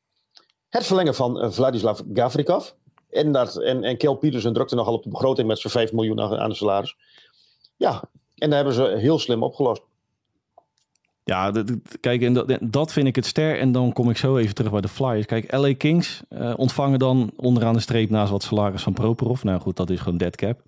[0.68, 2.70] het verlengen van Vladislav Gavrikov.
[3.10, 6.48] En, dat, en, en Peterson drukte nogal op de begroting met zo'n 5 miljoen aan
[6.48, 6.96] de salaris.
[7.76, 8.02] Ja,
[8.34, 9.82] en daar hebben ze heel slim opgelost.
[11.28, 11.52] Ja,
[12.00, 13.58] kijk, en dat, dat vind ik het ster.
[13.58, 15.26] En dan kom ik zo even terug bij de Flyers.
[15.26, 19.42] Kijk, LA Kings uh, ontvangen dan onderaan de streep naast wat salaris van Properov.
[19.42, 20.62] Nou goed, dat is gewoon dead cap.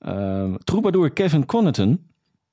[0.00, 2.10] Uh, troubadour Kevin Connaughton,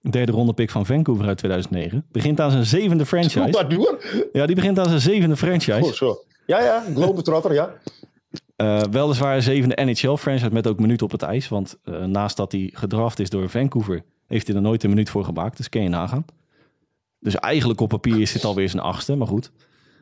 [0.10, 3.50] derde ronde pick van Vancouver uit 2009, begint aan zijn zevende franchise.
[3.50, 4.28] Troubadour?
[4.34, 5.84] Ja, die begint aan zijn zevende franchise.
[5.84, 6.24] Oh, zo.
[6.46, 7.74] Ja, ja, Globetrotter, ja.
[8.58, 11.48] Uh, weliswaar zevende NHL-franchise met ook minuut op het ijs.
[11.48, 15.10] Want uh, naast dat hij gedraft is door Vancouver, heeft hij er nooit een minuut
[15.10, 15.58] voor gemaakt.
[15.58, 16.26] Dus kan je nagaan.
[17.26, 19.52] Dus eigenlijk op papier is dit alweer zijn achtste, maar goed.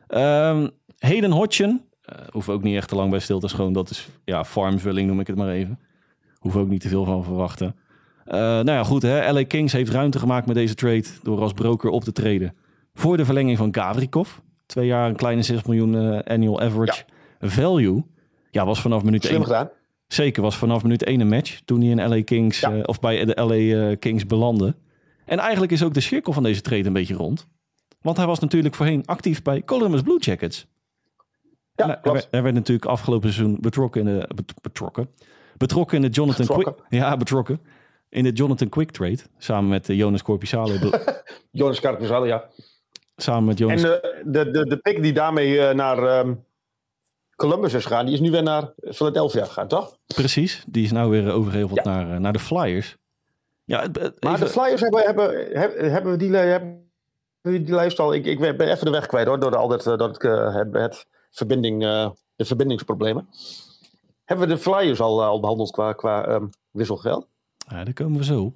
[0.08, 1.82] Um, Hayden Hodgson,
[2.12, 3.72] uh, hoef ook niet echt te lang bij stil te schoon.
[3.72, 5.78] Dat is ja, farmvulling noem ik het maar even.
[6.38, 7.76] Hoef ook niet te veel van verwachten.
[8.26, 9.02] Uh, nou ja, goed.
[9.02, 9.32] Hè?
[9.32, 12.54] LA Kings heeft ruimte gemaakt met deze trade door als broker op te treden.
[12.94, 14.30] Voor de verlenging van Gavrikov.
[14.66, 17.04] Twee jaar een kleine 6 miljoen uh, annual average
[17.40, 17.48] ja.
[17.48, 18.04] value.
[18.50, 19.44] Ja, was vanaf minuut Slim 1.
[19.44, 19.70] gedaan.
[20.06, 21.60] Zeker, was vanaf minuut 1 een match.
[21.64, 22.80] Toen hij in LA Kings, ja.
[22.80, 24.74] of bij de LA Kings belandde.
[25.24, 27.46] En eigenlijk is ook de cirkel van deze trade een beetje rond.
[28.00, 30.66] Want hij was natuurlijk voorheen actief bij Columbus Blue Jackets.
[31.74, 34.28] Ja, hij, werd, hij, werd, natuurlijk afgelopen seizoen betrokken in de,
[34.62, 35.08] betrokken,
[35.56, 36.74] betrokken in de Jonathan Quick.
[36.88, 37.60] Ja, betrokken.
[38.08, 39.18] In de Jonathan Quick trade.
[39.38, 40.74] Samen met uh, Jonas Corpissalo.
[41.50, 42.50] Jonas Corpissalo, ja.
[43.16, 43.82] Samen met Jonas.
[43.82, 46.44] En de, de, de, de pick die daarmee uh, naar um,
[47.36, 49.96] Columbus is gegaan, die is nu weer naar Philadelphia gegaan, toch?
[50.06, 50.64] Precies.
[50.66, 51.90] Die is nou weer overgeheveld ja.
[51.90, 52.96] naar, uh, naar de Flyers.
[53.64, 54.14] Ja, even...
[54.18, 56.84] Maar de Flyers hebben, hebben, hebben, hebben, die, hebben
[57.42, 58.14] die lijst al.
[58.14, 61.82] Ik, ik ben even de weg kwijt hoor, door al dat, dat het, het, verbinding,
[61.82, 63.28] uh, de verbindingsproblemen.
[64.24, 67.28] Hebben we de Flyers al, al behandeld qua, qua um, wisselgeld?
[67.68, 68.52] Ja, daar komen we zo.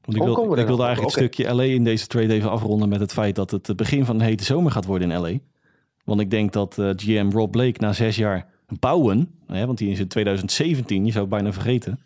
[0.00, 1.24] Want ik, wil, ik wilde eigenlijk okay.
[1.24, 4.04] het stukje LA in deze trade even afronden met het feit dat het het begin
[4.04, 5.38] van een hete zomer gaat worden in LA.
[6.04, 9.90] Want ik denk dat uh, GM Rob Blake na zes jaar bouwen, hè, want die
[9.90, 12.00] is in 2017, je zou het bijna vergeten,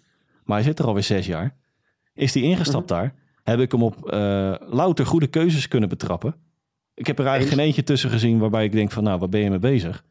[0.45, 1.57] maar hij zit er alweer zes jaar
[2.15, 3.07] is hij ingestapt mm -hmm.
[3.07, 3.15] daar.
[3.43, 6.35] Heb ik hem op uh, louter goede keuzes kunnen betrappen.
[6.95, 9.41] Ik heb er eigenlijk geen eentje tussen gezien waarbij ik denk van nou, waar ben
[9.41, 10.05] je mee bezig?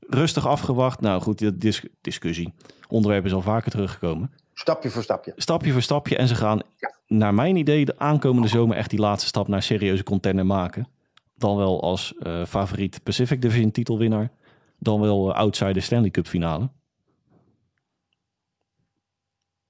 [0.00, 1.00] Rustig afgewacht.
[1.00, 2.52] Nou goed, die dis discussie.
[2.88, 4.32] Onderwerp is al vaker teruggekomen.
[4.54, 5.32] Stapje voor stapje.
[5.36, 6.16] Stapje voor stapje.
[6.16, 6.94] En ze gaan, ja.
[7.06, 10.88] naar mijn idee, de aankomende zomer echt die laatste stap naar serieuze contender maken.
[11.34, 14.30] Dan wel als uh, favoriet Pacific Division titelwinnaar.
[14.78, 16.70] Dan wel uh, outsider Stanley Cup finale.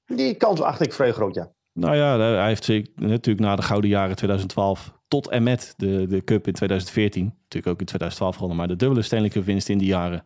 [0.07, 1.53] Die kans acht ik vrij groot, ja.
[1.79, 6.07] Nou ja, hij heeft zich natuurlijk na de gouden jaren 2012 tot en met de,
[6.07, 9.69] de Cup in 2014, natuurlijk ook in 2012 gewonnen, maar de dubbele Stanley Cup winst
[9.69, 10.25] in die jaren,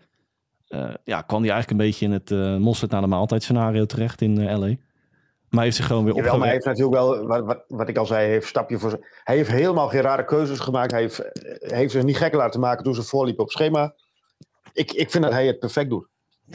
[1.05, 4.21] ja, kwam hij eigenlijk een beetje in het uh, mosterd naar de maaltijd scenario terecht
[4.21, 4.77] in LA.
[5.49, 6.39] Maar hij heeft zich gewoon weer opgewerkt.
[6.39, 9.07] maar hij heeft natuurlijk wel, wat, wat, wat, ik al zei, hij heeft stapje voor
[9.25, 10.91] Hij heeft helemaal geen rare keuzes gemaakt.
[10.91, 13.95] Hij heeft, heeft zich niet gek laten maken toen ze voorliepen op schema.
[14.73, 16.09] Ik, ik vind dat hij het perfect doet.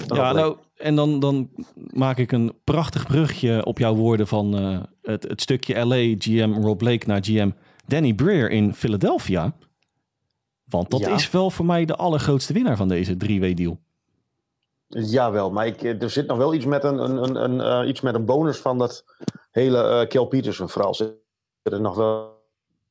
[0.05, 4.79] Ja, nou, en dan, dan maak ik een prachtig brugje op jouw woorden van uh,
[5.01, 7.51] het, het stukje LA, GM Rob Blake naar GM
[7.85, 9.53] Danny Breer in Philadelphia.
[10.63, 13.79] Want dat is wel voor mij de allergrootste winnaar van deze 3W deal.
[14.87, 18.01] Jawel, maar ik, er zit nog wel iets met een, een, een, een uh, iets
[18.01, 19.05] met een bonus van dat
[19.51, 20.93] hele uh, Kel Peterson verhaal.
[20.93, 21.13] Zit
[21.63, 22.41] er nog wel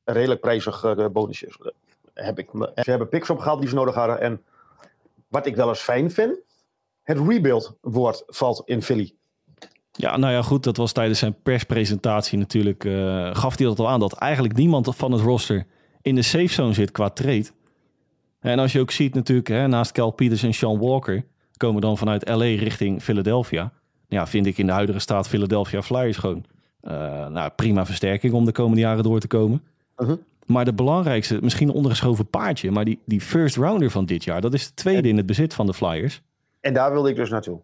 [0.03, 1.57] een redelijk prijzig uh, bonusjes.
[2.13, 4.19] Heb ik, ze hebben picks opgehaald die ze nodig hadden.
[4.19, 4.43] En
[5.27, 6.39] wat ik wel eens fijn vind,
[7.07, 9.13] het rebuild woord valt in Philly.
[9.91, 10.63] Ja, nou ja, goed.
[10.63, 12.83] Dat was tijdens zijn perspresentatie natuurlijk.
[12.83, 15.65] Uh, gaf hij dat al aan dat eigenlijk niemand van het roster
[16.01, 17.45] in de safe zone zit qua trade.
[18.39, 21.25] En als je ook ziet natuurlijk, hè, naast Cal Peters en Sean Walker,
[21.57, 23.71] komen dan vanuit LA richting Philadelphia.
[24.07, 26.45] Ja, vind ik in de huidige staat Philadelphia Flyers gewoon
[26.81, 29.63] uh, nou, prima versterking om de komende jaren door te komen.
[29.97, 30.17] Uh -huh.
[30.45, 34.53] Maar de belangrijkste, misschien ondergeschoven paardje, maar die, die first rounder van dit jaar, dat
[34.53, 36.21] is de tweede in het bezit van de Flyers.
[36.61, 37.61] En daar wilde ik dus naartoe.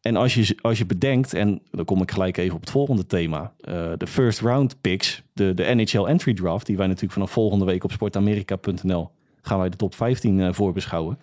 [0.00, 3.06] En als je, als je bedenkt, en dan kom ik gelijk even op het volgende
[3.06, 3.52] thema.
[3.60, 7.64] Uh, de first round picks, de, de NHL entry draft, die wij natuurlijk vanaf volgende
[7.64, 9.10] week op sportamerika.nl
[9.42, 11.18] gaan wij de top 15 uh, voorbeschouwen.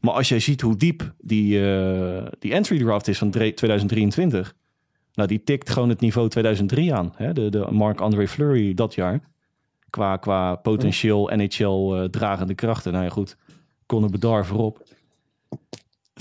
[0.00, 4.54] Maar als jij ziet hoe diep die, uh, die entry draft is van 2023,
[5.14, 7.12] nou die tikt gewoon het niveau 2003 aan.
[7.16, 7.32] Hè?
[7.32, 9.20] De, de Marc-André Fleury dat jaar.
[9.90, 12.92] Qua, qua potentieel NHL dragende krachten.
[12.92, 13.36] Nou ja goed,
[13.86, 14.82] Conor Bedard voorop.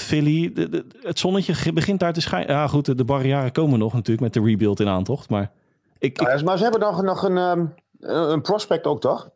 [0.01, 2.55] Philly, de, het zonnetje begint daar te schijnen.
[2.55, 5.29] Ja, goed, de, barrières komen nog natuurlijk met de rebuild in aantocht.
[5.29, 5.51] Maar,
[5.97, 9.29] ik, ja, maar ze hebben nog, nog een, um, een prospect ook, toch?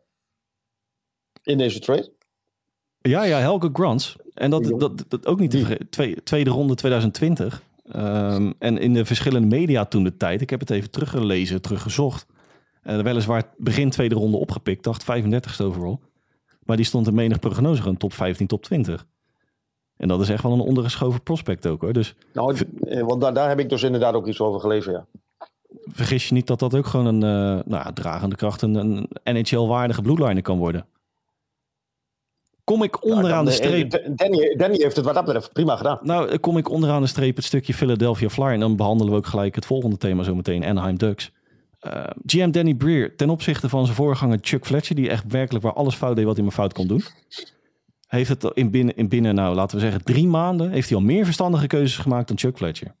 [1.42, 2.12] In deze trade.
[2.98, 4.16] Ja, ja, Helge Grants.
[4.34, 7.62] En dat, dat, dat, ook niet te Twee, tweede ronde 2020.
[7.86, 10.40] Um, ehm, en in de verschillende media toen de tijd.
[10.40, 12.26] Ik heb het even teruggelezen, teruggezocht.
[12.84, 14.84] Uh, weliswaar begin tweede ronde opgepikt.
[14.84, 16.00] Dacht 35ste overal.
[16.62, 19.06] Maar die stond een menig prognose gewoon top 15, top 20.
[19.96, 21.92] En dat is echt wel een ondergeschoven prospect ook hoor.
[21.92, 25.06] Dus, nou, eh, want daar, daar heb ik dus inderdaad ook iets over gelezen, ja.
[25.86, 30.02] Vergis je niet dat dat ook gewoon een uh, nou, dragende kracht, een, een NHL-waardige
[30.02, 30.86] bloedliner kan worden.
[32.64, 33.90] Kom ik onderaan de streep...
[33.90, 35.98] Danny, Danny, heeft het wat dat betreft prima gedaan.
[36.02, 38.52] Nou, kom ik onderaan de streep het stukje Philadelphia Flyer.
[38.52, 41.32] En dan behandelen we ook gelijk het volgende thema zometeen, Anaheim Ducks.
[41.80, 45.72] Uh, GM Danny Breer, ten opzichte van zijn voorganger Chuck Fletcher, die echt werkelijk waar
[45.72, 47.02] alles fout deed wat hij maar fout kon doen
[48.06, 51.04] heeft het in binnen, in binnen, nou laten we zeggen, drie maanden, heeft hij al
[51.04, 52.94] meer verstandige keuzes gemaakt dan Chuck Fletcher.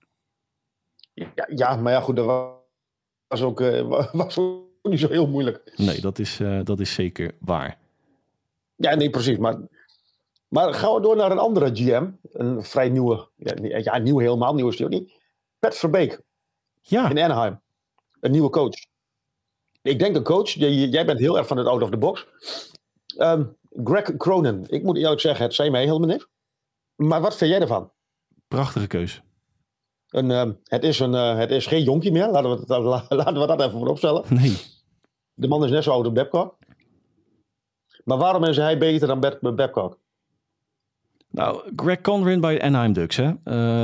[1.14, 2.52] Ja, ja maar ja, goed, dat
[3.26, 5.72] was ook, uh, was ook niet zo heel moeilijk.
[5.76, 7.78] Nee, dat is, uh, dat is zeker waar.
[8.76, 9.38] Ja, nee, precies.
[9.38, 9.56] Maar,
[10.48, 12.08] maar gaan we door naar een andere GM.
[12.22, 15.12] Een vrij nieuwe, ja, ja nieuw helemaal, nieuw is ook niet.
[15.58, 16.20] Pat Verbeek.
[16.80, 17.10] Ja.
[17.10, 17.60] In Anaheim.
[18.20, 18.86] Een nieuwe coach.
[19.82, 22.26] Ik denk een coach, jij bent heel erg van het out of the box.
[23.18, 24.64] Um, Greg Cronin.
[24.68, 26.26] Ik moet eerlijk zeggen, het zei mij helemaal niks.
[26.96, 27.92] Maar wat vind jij ervan?
[28.48, 29.22] Prachtige keus.
[30.08, 32.28] Een, uh, het, is een, uh, het is geen jonkie meer.
[32.28, 34.24] Laten we, dat, laten we dat even voorop stellen.
[34.28, 34.56] Nee.
[35.34, 36.58] De man is net zo oud als Babcock.
[38.04, 39.98] Maar waarom is hij beter dan Babcock?
[41.30, 43.16] Nou, Greg Conrin bij Anaheim Ducks.
[43.16, 43.32] Hè?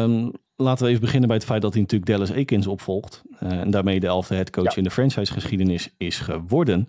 [0.03, 3.23] Um, laten we even beginnen bij het feit dat hij natuurlijk Dallas Eakins opvolgt.
[3.43, 4.77] Uh, en daarmee de elfde headcoach ja.
[4.77, 6.89] in de franchise-geschiedenis is geworden.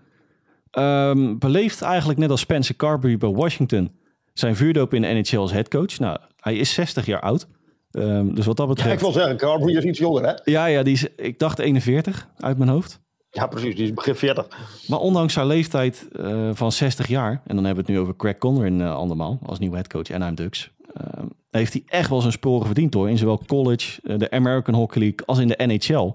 [0.77, 3.91] Um, beleeft eigenlijk net als Spencer Carberry bij Washington
[4.33, 5.99] zijn vuurdoop in de NHL als headcoach.
[5.99, 7.47] Nou, hij is 60 jaar oud.
[7.91, 8.89] Um, dus wat dat betreft...
[8.89, 10.33] Ja, ik wil zeggen, Carberry is iets jonger, hè?
[10.43, 12.99] Ja, ja die is, ik dacht 41 uit mijn hoofd.
[13.29, 13.75] Ja, precies.
[13.75, 14.47] Die is begin 40.
[14.87, 17.41] Maar ondanks zijn leeftijd uh, van 60 jaar...
[17.45, 19.39] en dan hebben we het nu over Craig Conran uh, andermaal...
[19.45, 20.71] als nieuwe headcoach Anaheim Ducks...
[20.97, 23.09] Uh, heeft hij echt wel zijn sporen verdiend hoor.
[23.09, 26.13] In zowel college, uh, de American Hockey League als in de NHL.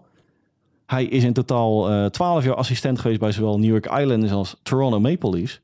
[0.87, 4.57] Hij is in totaal eh, 12 jaar assistent geweest bij zowel New York Islanders als
[4.62, 5.61] Toronto Maple Leafs.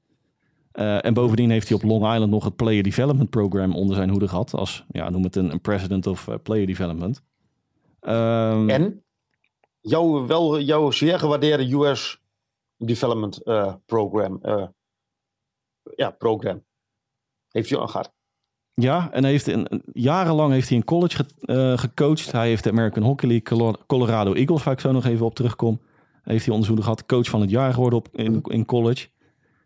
[0.74, 4.10] Uh, en bovendien heeft hij op Long Island nog het Player Development Program onder zijn
[4.10, 4.54] hoede gehad.
[4.54, 7.22] Als, ja, noem het een, een President of uh, Player Development.
[8.00, 9.04] Um, en
[9.80, 12.20] jouw, wel, jouw zeer gewaardeerde US
[12.76, 13.42] Development
[13.86, 14.40] Program.
[15.96, 16.64] ja, program.
[17.48, 18.12] Heeft hij al gehad.
[18.74, 22.32] Ja, en heeft een, jarenlang heeft hij in college ge, uh, gecoacht.
[22.32, 25.80] Hij heeft de American Hockey League Colorado Eagles, waar ik zo nog even op terugkom.
[26.22, 29.08] Heeft hij onderzoek gehad, coach van het jaar geworden op, in, in college.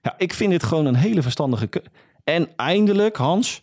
[0.02, 1.90] Ja, ik vind dit gewoon een hele verstandige keuze.
[2.24, 3.62] En eindelijk, Hans,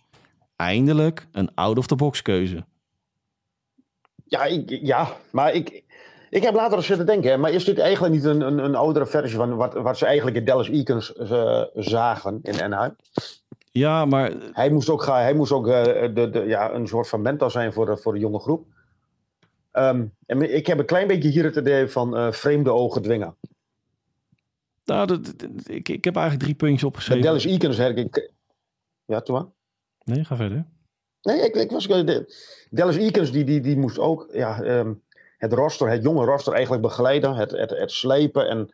[0.55, 2.65] eindelijk een out-of-the-box keuze.
[4.25, 5.83] Ja, ik, ja, maar ik,
[6.29, 9.37] ik heb later zitten denken, maar is dit eigenlijk niet een, een, een oudere versie
[9.37, 12.95] van wat, wat ze eigenlijk in Dallas Eakins uh, zagen in Anaheim?
[13.73, 17.07] Ja, maar Hij moest ook, gaan, hij moest ook eh, de, de, ja, een soort
[17.09, 18.65] van mentor zijn voor de, voor de jonge groep.
[19.71, 23.35] Ehm, en ik heb een klein beetje hier het idee van eh, vreemde ogen dwingen.
[24.85, 27.23] nou, dat, dat- ik, ik heb eigenlijk drie puntjes opgeschreven.
[27.23, 28.31] Dallas Eakins ik...
[29.05, 29.45] Ja, toen maar.
[30.03, 30.65] Nee, ga verder.
[31.21, 31.87] Nee, ik, ik was...
[32.69, 34.93] Dallas Eakins, die, die, die moest ook ja, ehm,
[35.37, 37.35] het roster, het jonge roster eigenlijk begeleiden.
[37.35, 38.49] Het, het, het slepen.
[38.49, 38.73] En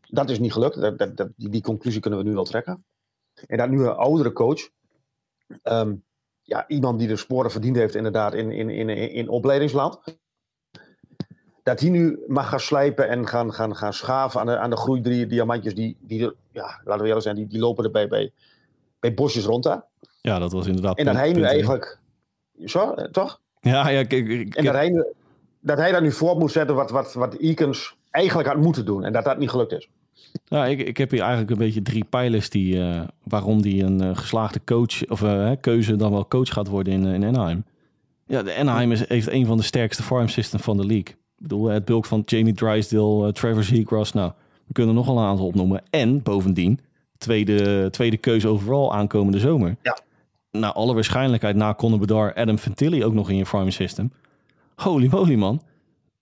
[0.00, 0.80] dat is niet gelukt.
[0.80, 2.84] Dat, dat, dat, die, die conclusie kunnen we nu wel trekken.
[3.46, 4.68] En dat nu een oudere coach.
[5.62, 5.94] ehm,
[6.42, 9.98] ja, iemand die de sporen verdiend heeft inderdaad in, in, in, in, in opleidingsland.
[11.62, 14.76] Dat hij nu mag gaan slijpen en gaan, gaan, gaan schaven aan de, aan de
[14.76, 15.74] groeidrie diamantjes.
[15.74, 18.32] Die, die er, ja, laten we eerlijk zijn, die, die lopen er bij, bij,
[19.00, 19.64] bij bosjes rond.
[19.64, 19.76] Hè?
[20.20, 20.98] Ja, dat was inderdaad.
[20.98, 21.98] En dat punt- hij nu eigenlijk.
[22.64, 23.40] Zo, eh, toch?
[23.60, 25.04] Ja, ja, ik, En dat hij,
[25.60, 29.04] dat hij daar nu voor moet zetten wat, wat, wat Eakins eigenlijk had moeten doen.
[29.04, 29.88] En dat dat niet gelukt is.
[30.50, 34.00] Nou, ik, ik heb hier eigenlijk een beetje drie pijlers die, eh, waarom die een
[34.00, 37.64] eh, geslaagde coach of eh, keuze dan wel coach gaat worden in, in Anaheim.
[38.26, 41.08] Ja, de Anaheim is, heeft een van de sterkste farm systems van de league.
[41.08, 44.32] Ik bedoel, het bulk van Jamie Drysdale, Trevor Seagrass, nou,
[44.66, 45.82] we kunnen er nog een aantal opnoemen.
[45.90, 46.80] En bovendien,
[47.18, 49.76] tweede, tweede keuze overal aankomende zomer.
[49.82, 49.98] Ja.
[50.50, 54.12] Naar alle waarschijnlijkheid na Conor Bedard, Adam Fantilli ook nog in je farm system.
[54.74, 55.62] Holy moly man,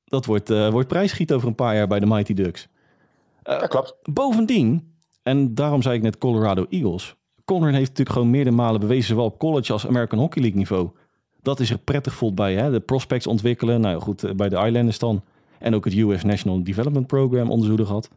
[0.04, 2.68] dat wordt, wordt prijsschiet over een paar jaar bij de Mighty Ducks.
[3.56, 3.94] Dat klopt.
[4.02, 7.16] Bovendien, en daarom zei ik net Colorado Eagles.
[7.44, 10.90] Conor heeft natuurlijk gewoon meerdere malen bewezen, zowel op college als American Hockey League niveau.
[11.42, 12.54] Dat is er prettig voelt bij.
[12.54, 12.70] Hè?
[12.70, 13.80] De prospects ontwikkelen.
[13.80, 15.22] Nou ja, goed, eh, bij de Islanders dan.
[15.58, 18.10] En ook het US National Development Program onderzoeken gehad.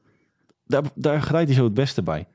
[0.65, 2.27] Daar, daar glijdt hij zo het beste bij.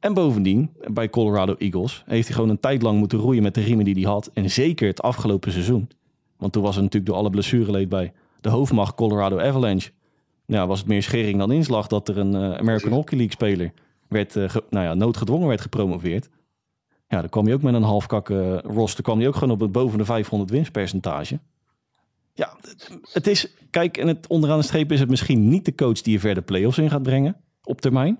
[0.00, 3.60] En bovendien, bij Colorado Eagles, heeft hij gewoon een tijd lang moeten roeien met de
[3.60, 4.30] riemen die hij had.
[4.34, 5.88] En zeker het afgelopen seizoen.
[6.36, 9.90] Want toen was er natuurlijk door alle blessureleed bij de hoofdmacht Colorado Avalanche.
[10.52, 12.92] Nou, was het meer schering dan inslag dat er een eh, American.
[12.92, 13.72] Hockey League speler
[14.08, 16.28] werd, eh, ge- nou ja, noodgedwongen werd gepromoveerd.
[17.08, 19.02] Ja, dan kwam hij ook met een halfkakke roster.
[19.04, 21.38] kwam hij ook gewoon op het boven de 500 winstpercentage.
[22.34, 22.56] Ja,
[23.12, 26.12] het- is, kijk, en het onderaan de streep is het misschien niet de coach die
[26.12, 28.18] je verder play-offs in gaat brengen op termijn.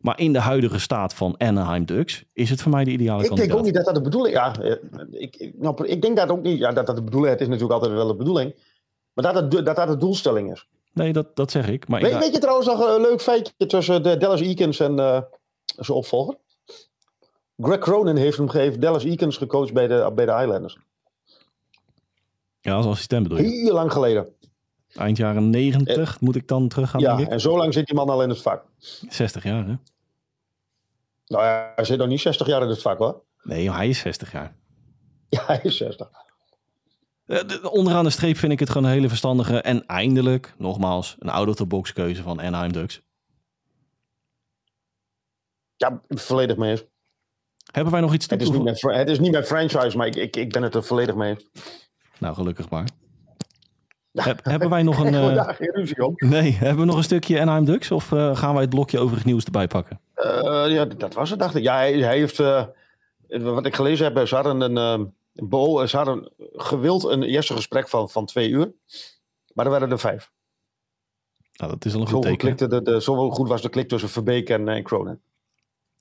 [0.00, 3.26] Maar in de huidige staat van Anaheim Ducks is het voor mij de ideale Ik
[3.28, 3.48] kandidaat.
[3.48, 4.76] denk ook niet dat dat de bedoeling ja, eh,
[5.10, 6.58] ik, ik, nou, ik denk dat ook niet.
[6.58, 8.54] Ja, dat dat de bedoeling Het is natuurlijk altijd wel de bedoeling.
[9.12, 10.68] Maar dat het, dat, dat de doelstelling is.
[10.94, 11.88] Nee, dat, dat zeg ik.
[11.88, 14.98] Maar Weet, ik, weet je trouwens nog een leuk feitje tussen de Dallas Eakins en
[14.98, 15.20] eh,
[15.64, 16.36] zijn opvolger?
[17.56, 20.78] Greg Cronin heeft hem heeft Dallas Eakins gecoacht bij de, bij de Highlanders.
[22.60, 23.50] ja, als assistent bedoel je.
[23.50, 24.28] Heel lang geleden.
[24.94, 27.32] Eind jaren 90 moet ik dan terug gaan, Ja, denk ik.
[27.32, 28.64] en zo lang zit die man al in het vak.
[29.08, 29.74] 60 jaar, hè?
[31.26, 33.22] Nou ja, hij zit nog niet 60 jaar in het vak hoor.
[33.42, 34.56] Nee, hij is 60 jaar.
[35.28, 36.08] Ja, hij is 60.
[37.26, 39.60] Eh, de- de- Onderaan de streep vind ik het gewoon een hele verstandige.
[39.60, 43.02] En eindelijk, nogmaals, een out-of-the-box keuze van Anaheim Ducks.
[45.76, 46.84] Ja, volledig mee eens.
[47.72, 48.64] Hebben wij nog iets Het te is niet voegen?
[48.64, 51.14] mijn, fra- het is niet mijn franchise, maar ik, ik, ik ben het er volledig
[51.14, 51.46] mee eens.
[52.18, 52.88] Nou, gelukkig maar.
[54.12, 55.06] Heb- hebben wij nog een...
[55.14, 56.12] Echt, eh, daar geen ruzie om.
[56.16, 57.90] nee, hebben we nog een stukje Anaheim Ducks?
[57.90, 60.00] Of eh, gaan wij het blokje overig nieuws erbij pakken?
[60.68, 61.62] Ja, dat was het, dacht ik.
[61.62, 62.36] Ja, hij, hij heeft,
[63.28, 68.10] wat ik gelezen heb, ze hadden een bo- ze hadden gewild een eerste gesprek van,
[68.10, 68.72] van twee uur.
[69.52, 70.32] Maar er werden er vijf.
[71.56, 72.38] Nou, dat is al een goed teken.
[72.38, 75.20] klikte de, de, zoveel goed was de klik tussen Verbeek en, eh, en Cronin.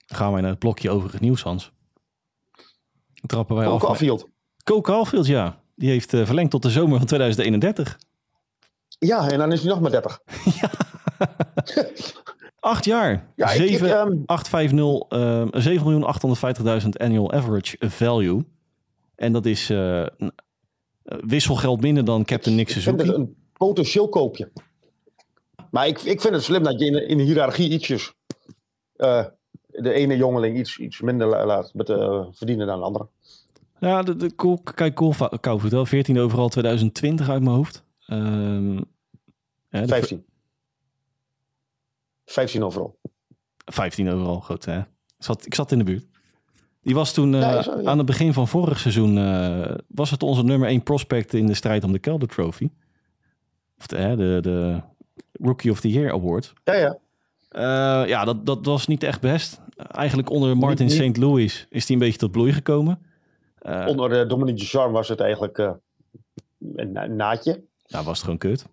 [0.05, 1.71] Gaan wij naar het blokje overig nieuws, Hans.
[3.25, 3.89] Trappen wij Ook af.
[3.89, 4.27] afvield.
[4.63, 5.61] Coke Caulfield, ja.
[5.75, 7.99] Die heeft eh, verlengd tot de zomer van 2031.
[8.99, 10.19] Ja, en dan is hij nog maar 30.
[12.59, 13.31] Acht jaar.
[13.35, 18.45] Ja, ik, ik, 7, ehm, 850, ehm 7.850.000 annual average value.
[19.23, 20.05] En dat is eh,
[21.03, 23.21] wisselgeld minder dan Captain Nick ik vind het Suzuki.
[23.21, 24.51] een potentieel koopje.
[25.71, 28.13] Maar ik, ik vind het slim dat je in, in de hiërarchie ietsjes...
[28.95, 29.25] eh,
[29.67, 33.07] de ene jongeling iets, iets minder la- laat met, eh, verdienen dan de andere.
[33.79, 34.95] Ja, de, de, kijk,
[35.39, 35.85] Caulfield wel.
[35.85, 37.83] 14 overal 2020 uit mijn hoofd.
[38.05, 40.25] Ja, de 15.
[42.25, 42.99] 15 overal.
[43.65, 44.79] 15 overal, goed hè.
[44.79, 44.85] Ik
[45.17, 46.05] zat, ik zat in de buurt.
[46.83, 47.89] Die was toen, eh, Ja, zo, ja.
[47.89, 51.53] aan het begin van vorig seizoen, eh, was het onze nummer 1 prospect in de
[51.53, 52.69] strijd om de Calder Trophy.
[53.79, 54.79] Of de, hè, de, de
[55.31, 56.53] Rookie of the Year Award.
[56.63, 56.97] Ja, ja.
[57.49, 59.61] Eh, ja, dat, dat was niet echt best.
[59.77, 61.17] Eigenlijk onder Martin St.
[61.17, 62.99] Louis is hij een beetje tot bloei gekomen.
[63.87, 65.57] Onder Dominique Ducharme was het eigenlijk
[66.75, 67.61] een na- naadje.
[67.85, 68.65] ja, was het gewoon kut.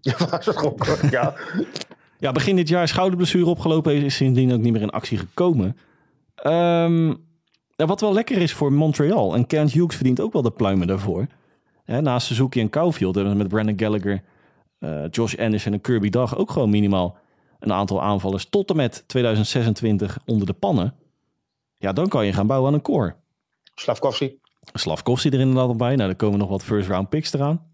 [0.00, 1.34] Ja, was het gewoon kort, ja.
[2.18, 3.94] Ja, begin dit jaar schouderblessure opgelopen.
[3.94, 5.76] Is, is sindsdien ook niet meer in actie gekomen.
[6.34, 7.14] Ehm,
[7.76, 9.34] ja, wat wel lekker is voor Montreal.
[9.34, 11.26] En Kent Hughes verdient ook wel de pluimen daarvoor.
[11.84, 14.22] Hè, naast Suzuki en Caulfield hebben met Brandon Gallagher,
[14.78, 17.16] eh, Josh Anderson en Kirby Dag ook gewoon minimaal
[17.58, 20.94] een aantal aanvallers tot en met 2026 onder de pannen.
[21.78, 23.14] Ja, dan kan je gaan bouwen aan een core.
[23.74, 24.38] Slavkovski.
[24.72, 25.96] Slavkovski er inderdaad al bij.
[25.96, 27.66] Nou, er komen nog wat first round picks eraan.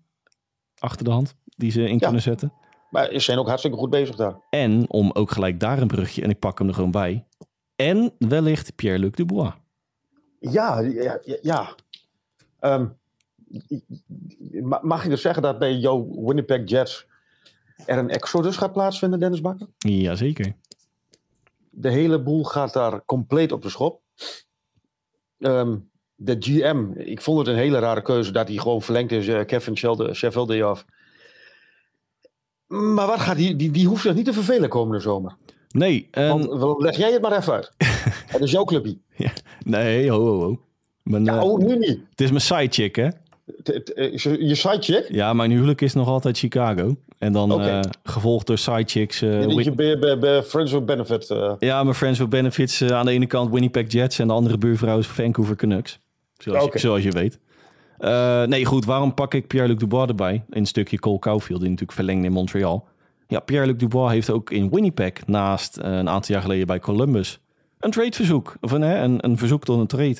[0.78, 1.34] Achter de hand.
[1.44, 1.98] Die ze in Ja.
[1.98, 2.52] kunnen zetten.
[2.90, 4.40] Maar ze zijn ook hartstikke goed bezig daar.
[4.50, 6.22] En om ook gelijk daar een brugje.
[6.22, 7.24] En ik pak hem er gewoon bij.
[7.76, 9.52] En wellicht Pierre-Luc Dubois.
[10.50, 11.74] Ja, ja, ja.
[12.58, 12.86] Ehm,
[14.62, 17.06] ma- mag je dus zeggen dat bij jouw Winnipeg Jets
[17.86, 19.66] er een exodus gaat plaatsvinden, Dennis Bakker?
[19.78, 20.56] Jazeker.
[21.70, 24.00] De hele boel gaat daar compleet op de schop.
[25.38, 25.76] Ehm,
[26.14, 29.44] de GM, ik vond het een hele rare keuze dat hij gewoon verlengd is, eh,
[29.44, 29.76] Kevin
[30.14, 30.84] Sheffield af.
[32.66, 35.36] Maar wat gaat die, die, die hoeft zich niet te vervelen komende zomer.
[35.72, 37.70] Nee, en, Want, wel, leg jij het maar even uit.
[38.32, 38.98] Het is jouw clubje.
[39.64, 40.60] nee, ho, ho, ho.
[41.02, 41.98] Mijn, Ja, eh, oh, nu niet.
[42.10, 43.08] Het is mijn sidechick, hè?
[43.64, 45.06] Eh, Je je sidechick?
[45.08, 46.96] Ja, mijn huwelijk is nog altijd Chicago.
[47.18, 49.22] En dan eh, gevolgd door sidechicks.
[49.22, 51.30] eh, Je bij, bij Friends with Benefit.
[51.30, 51.52] eh.
[51.58, 52.82] ja, mijn friends with benefits.
[52.82, 55.98] aan de ene kant Winnipeg Jets en de andere buurvrouw is Vancouver Canucks.
[56.36, 57.38] Zoals, je, zoals je weet.
[58.48, 58.84] Nee, goed.
[58.84, 60.32] Waarom pak ik Pierre-Luc Dubois erbij?
[60.34, 62.88] In een stukje Cole Caulfield, die natuurlijk verlengde in Montreal.
[63.26, 67.40] Ja, Pierre-Luc Dubois heeft ook in Winnipeg, naast eh, een aantal jaar geleden bij Columbus,
[67.78, 68.56] een tradeverzoek.
[68.60, 70.16] Of een, hè, een, een verzoek tot een trade.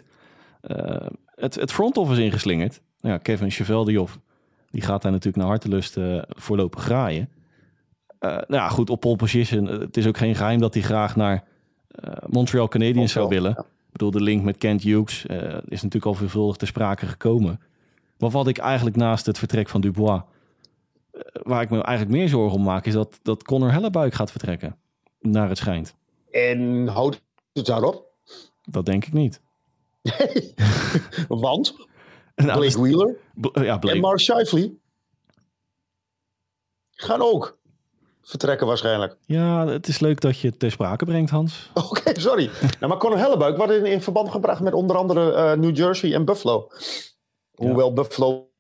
[0.60, 2.80] Eh, het, het front office ingeslingerd.
[3.00, 4.18] Ja, Kevin Cheveldioff,
[4.70, 7.28] die gaat daar natuurlijk naar hartelust eh voorlopig graaien.
[8.20, 9.66] Nou ja, goed, op pole position.
[9.66, 11.44] Het is ook geen geheim dat hij graag naar
[12.26, 13.50] Montreal Canadiens zou willen.
[13.50, 15.24] Ik bedoel, de link met Kent Hughes
[15.64, 17.60] is natuurlijk al veelvuldig ter sprake gekomen.
[18.18, 20.20] Maar wat ik eigenlijk naast het vertrek van Dubois,
[21.42, 24.76] waar ik me eigenlijk meer zorgen om maak, is dat, dat Connor Hellebuik gaat vertrekken.
[25.20, 25.94] Naar het schijnt.
[26.30, 28.06] En houdt het daarop?
[28.62, 29.40] Dat denk ik niet.
[31.28, 31.74] Want
[32.34, 33.96] Nou, Blake Wheeler Bl- ja, Blake.
[33.96, 34.74] en Mark Scheifele
[36.90, 37.58] gaan ook
[38.22, 39.16] vertrekken waarschijnlijk.
[39.26, 41.70] Ja, het is leuk dat je het ter sprake brengt, Hans.
[41.90, 42.50] Oké, sorry.
[42.60, 46.14] nou, maar Conor Hellebuik wordt in, in verband gebracht met onder andere eh, New Jersey
[46.14, 46.68] en Buffalo.
[47.54, 48.50] Hoewel Buffalo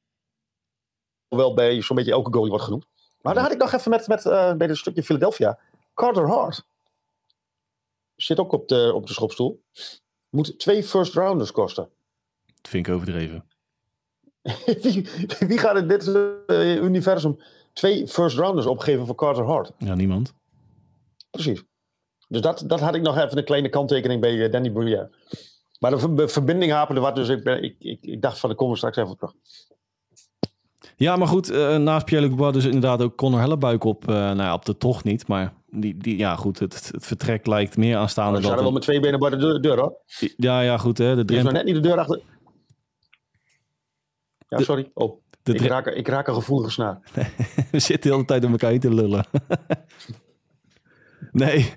[1.36, 2.86] wel bij zo'n beetje elke goalie wordt genoemd.
[3.20, 5.58] Maar daar had ik nog even met, met eh, bij het stukje Philadelphia.
[5.94, 6.64] Carter Hart.
[8.16, 9.62] Zit ook op de, op de schopstoel.
[10.28, 11.88] Moet twee first rounders kosten.
[12.46, 13.44] Dat vind ik overdreven.
[14.82, 15.08] wie,
[15.38, 16.14] wie gaat in dit
[16.46, 17.38] eh, universum
[17.72, 19.72] twee first rounders opgeven voor Carter Hart?
[19.78, 20.34] Ja, niemand.
[21.30, 21.62] Precies.
[22.28, 25.10] Dus dat, dat had ik nog even een kleine kanttekening bij eh, Danny Bruyère.
[25.78, 28.58] Maar de ver- verbinding haperde wat, dus ik, ben, ik, ik, ik dacht van, daar
[28.58, 29.34] komen we straks even op terug.
[30.96, 34.36] Ja, maar goed, eh, naast Pierre-Luc Dubois dus inderdaad ook Connor Hellebuik op, eh, nou
[34.36, 35.28] ja, op de tocht niet.
[35.28, 38.56] Maar die, die, ja, goed, het, het vertrek lijkt meer aanstaande We dan...
[38.56, 39.96] wel met twee benen bij de deur, deur hoor.
[40.36, 41.14] Ja, ja, goed, hè.
[41.14, 42.20] De Er drempel, net niet de deur achter.
[44.48, 44.90] Ja, De- sorry.
[44.94, 47.00] Oh, de ik, raak, ik raak een gevoelige snaar.
[47.70, 49.26] We zitten de hele tijd door elkaar heen te lullen.
[51.32, 51.72] nee.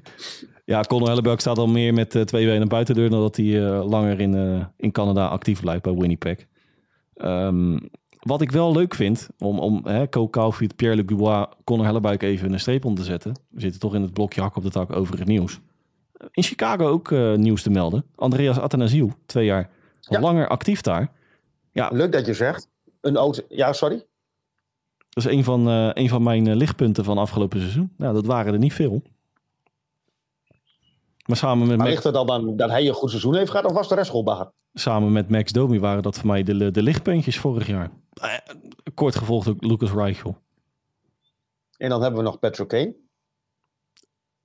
[0.66, 3.10] Ja, Conor Hellebuik staat al meer met eh, twee benen buiten de deur...
[3.10, 6.46] dan dat hij langer in, in Canada actief blijft bij Winnipeg.
[7.16, 7.78] Ehm,
[8.26, 11.46] wat ik wel leuk vind, om, om hè, Caulfield, Pierre-Luc Dubois...
[11.64, 13.32] Conor Hellebuik even een streep onder te zetten.
[13.50, 15.60] We zitten toch in het blokje hak op de tak over het nieuws.
[16.32, 18.06] In Chicago ook eh, nieuws te melden.
[18.16, 19.70] Andreas Athanasiou, twee jaar
[20.00, 20.20] Ja.
[20.20, 21.12] langer actief daar.
[21.72, 22.70] Leuk dat je zegt.
[23.02, 23.42] Een auto.
[23.50, 24.06] Ja, sorry.
[25.10, 27.94] Dat is een van, een van mijn eh, lichtpunten van afgelopen seizoen.
[27.98, 29.02] Nou, dat waren er niet veel.
[31.26, 33.66] Maar samen met, Maar ligt het al aan dat hij een goed seizoen heeft gehad
[33.66, 34.52] of was de rest bagger?
[34.74, 37.92] samen met Max Domi waren dat voor mij de, de lichtpuntjes vorig jaar.
[38.14, 38.34] Eh,
[38.94, 40.38] kort gevolgd ook Lucas Reichel.
[41.78, 42.96] En dan hebben we nog Patrick Kane.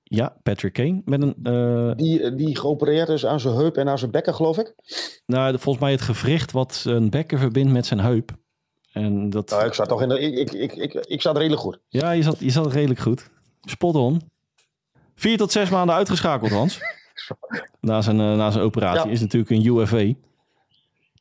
[0.02, 1.34] Ja, Patrick Kane met een...
[1.42, 4.74] eh, Die, die geopereerd is aan zijn heup en aan zijn bekken, geloof ik.
[5.26, 8.36] nou, volgens mij het gewricht wat zijn bekken verbindt met zijn heup.
[8.92, 9.50] En dat...
[9.50, 11.80] Nou, ik zat toch in de, ik, ik, ik, ik, ik zat redelijk goed.
[11.88, 13.30] Ja, je zat, je zat redelijk goed.
[13.60, 14.20] Spot on.
[15.20, 16.80] Vier tot zes maanden uitgeschakeld, Hans.
[17.80, 19.06] na, zijn, eh, na zijn operatie.
[19.06, 19.12] Ja.
[19.12, 20.12] Is natuurlijk een UFA.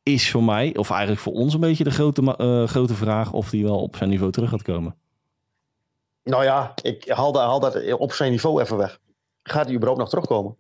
[0.04, 3.52] Is voor mij, of eigenlijk voor ons, een beetje de grote, eh, grote vraag of
[3.52, 4.96] hij wel op zijn niveau terug gaat komen.
[6.24, 9.00] Nou ja, ik haal, dat- haal dat op zijn niveau even weg.
[9.44, 10.58] Gaat hij überhaupt nog terugkomen?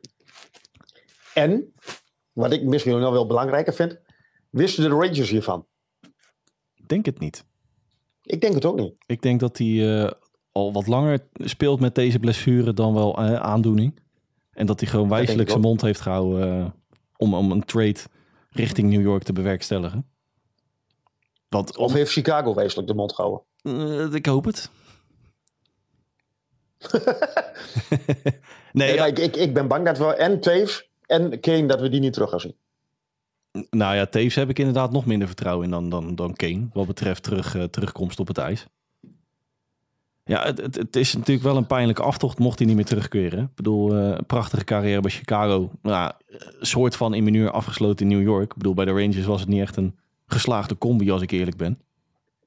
[1.33, 1.73] En,
[2.31, 3.99] wat ik misschien nog wel belangrijker vind,
[4.49, 5.65] wisten de Rangers hiervan?
[6.75, 7.45] Ik denk het niet.
[8.23, 8.93] Ik denk het ook niet.
[9.05, 10.11] Ik denk dat hij eh,
[10.60, 13.99] al wat langer speelt met deze blessure dan wel eh, aandoening.
[14.51, 16.66] En dat hij gewoon wijselijk zijn mond heeft gehouden eh,
[17.18, 17.99] om, om een trade
[18.49, 20.05] richting New York te bewerkstelligen.
[21.49, 23.43] Want, Of heeft Chicago wezenlijk de mond gehouden?
[23.62, 24.70] Eh, ik hoop het.
[27.89, 28.41] nee,
[28.72, 31.89] Nee, ja, ik, ik, ik ben bang dat we en Taves en Kane, dat we
[31.89, 32.55] die niet terug gaan zien.
[33.70, 36.68] nou ja, Taves heb ik inderdaad nog minder vertrouwen in dan, dan, dan Kane.
[36.74, 38.68] Wat betreft terug, terugkomst op het ijs.
[40.30, 43.39] Ja, het, het, het is natuurlijk wel een pijnlijke aftocht mocht hij niet meer terugkeren.
[43.43, 45.71] Ik bedoel, eh, een prachtige carrière bij Chicago.
[45.82, 46.11] Nou,
[46.59, 48.43] soort van in minuur afgesloten in New York.
[48.51, 51.57] Ik bedoel, bij de Rangers was het niet echt een geslaagde combi, als ik eerlijk
[51.57, 51.80] ben.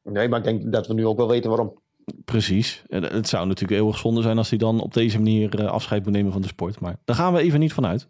[0.05, 1.81] Nee, maar ik denk dat we nu ook wel weten waarom.
[2.25, 2.83] Precies.
[2.89, 6.05] En Het zou natuurlijk eeuwig zonde zijn als hij dan op deze manier eh, afscheid
[6.05, 6.81] moet nemen van de sport.
[6.81, 8.09] Maar daar gaan we even niet van uit.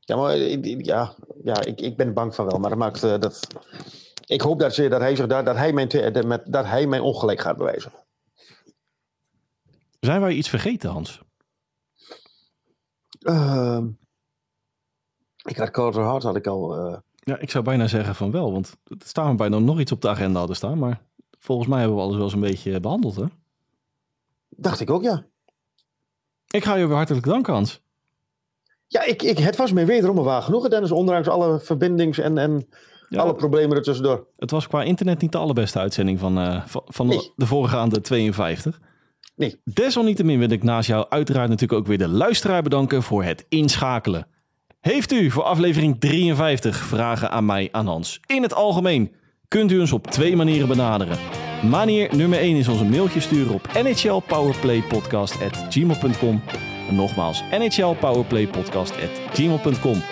[0.00, 1.14] Ja, maar eh, ik- ja,
[1.44, 2.58] ja ik, ik ben bang van wel.
[2.58, 3.46] Maar dat maakt dat.
[4.26, 5.88] Ik hoop dat, ze, dat, hij, zich, daar- dat, hij mijn,
[6.44, 7.92] dat, hij mijn ongelijk gaat bewijzen.
[10.00, 11.20] Zijn wij iets vergeten, Hans?
[13.20, 13.86] Ehm,
[15.42, 16.76] ik had Carter Hart had ik al.
[16.76, 18.52] eh, Ja, ik zou bijna zeggen van wel.
[18.52, 20.78] Want er staan we bijna nog iets op de agenda hadden staan.
[20.78, 21.00] Maar
[21.38, 23.24] volgens mij hebben we alles wel eens een beetje behandeld, hè?
[24.48, 25.26] dacht ik ook, ja.
[26.50, 27.80] Ik ga je weer hartelijk danken, Hans.
[28.86, 30.90] Ja, ik, ik, het was me wederom een waar genoegen, Dennis.
[30.90, 32.68] Ondanks alle verbindings- en, en
[33.08, 34.26] Ja, alle problemen ertussendoor.
[34.36, 37.18] Het was qua internet niet de allerbeste uitzending van, eh, van, van Nee.
[37.18, 38.80] de, de voorgaande 52.
[39.36, 39.60] Nee.
[39.64, 44.26] Desalniettemin wil ik naast jou uiteraard natuurlijk ook weer de luisteraar bedanken voor het inschakelen.
[44.80, 48.20] Heeft u voor aflevering 53 vragen aan mij, aan Hans?
[48.26, 49.12] In het algemeen
[49.48, 51.18] kunt u ons op twee manieren benaderen.
[51.70, 56.40] Manier nummer 1 is ons een mailtje sturen op nhlpowerplaypodcast.gmail.com
[56.88, 60.02] En nogmaals, nhlpowerplaypodcast.gmail.com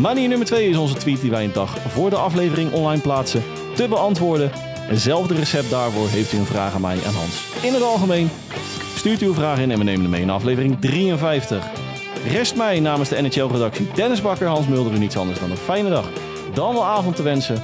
[0.00, 3.42] Manier nummer 2 is onze tweet die wij een dag voor de aflevering online plaatsen
[3.74, 4.50] te beantwoorden.
[4.80, 7.44] Hetzelfde recept daarvoor heeft u een vraag aan mij en Hans.
[7.62, 8.30] In het algemeen
[8.96, 11.66] stuurt uw vraag in en we nemen hem mee in aflevering 53.
[12.28, 15.90] Rest mij namens de NHL-redactie Dennis Bakker, Hans Mulder u niets anders dan een fijne
[15.90, 16.10] dag,
[16.54, 17.62] dan wel avond te wensen.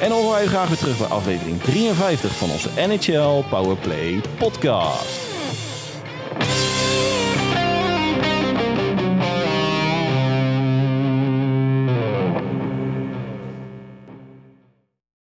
[0.00, 5.25] En horen wij u graag weer terug bij aflevering 53 van onze NHL Powerplay podcast.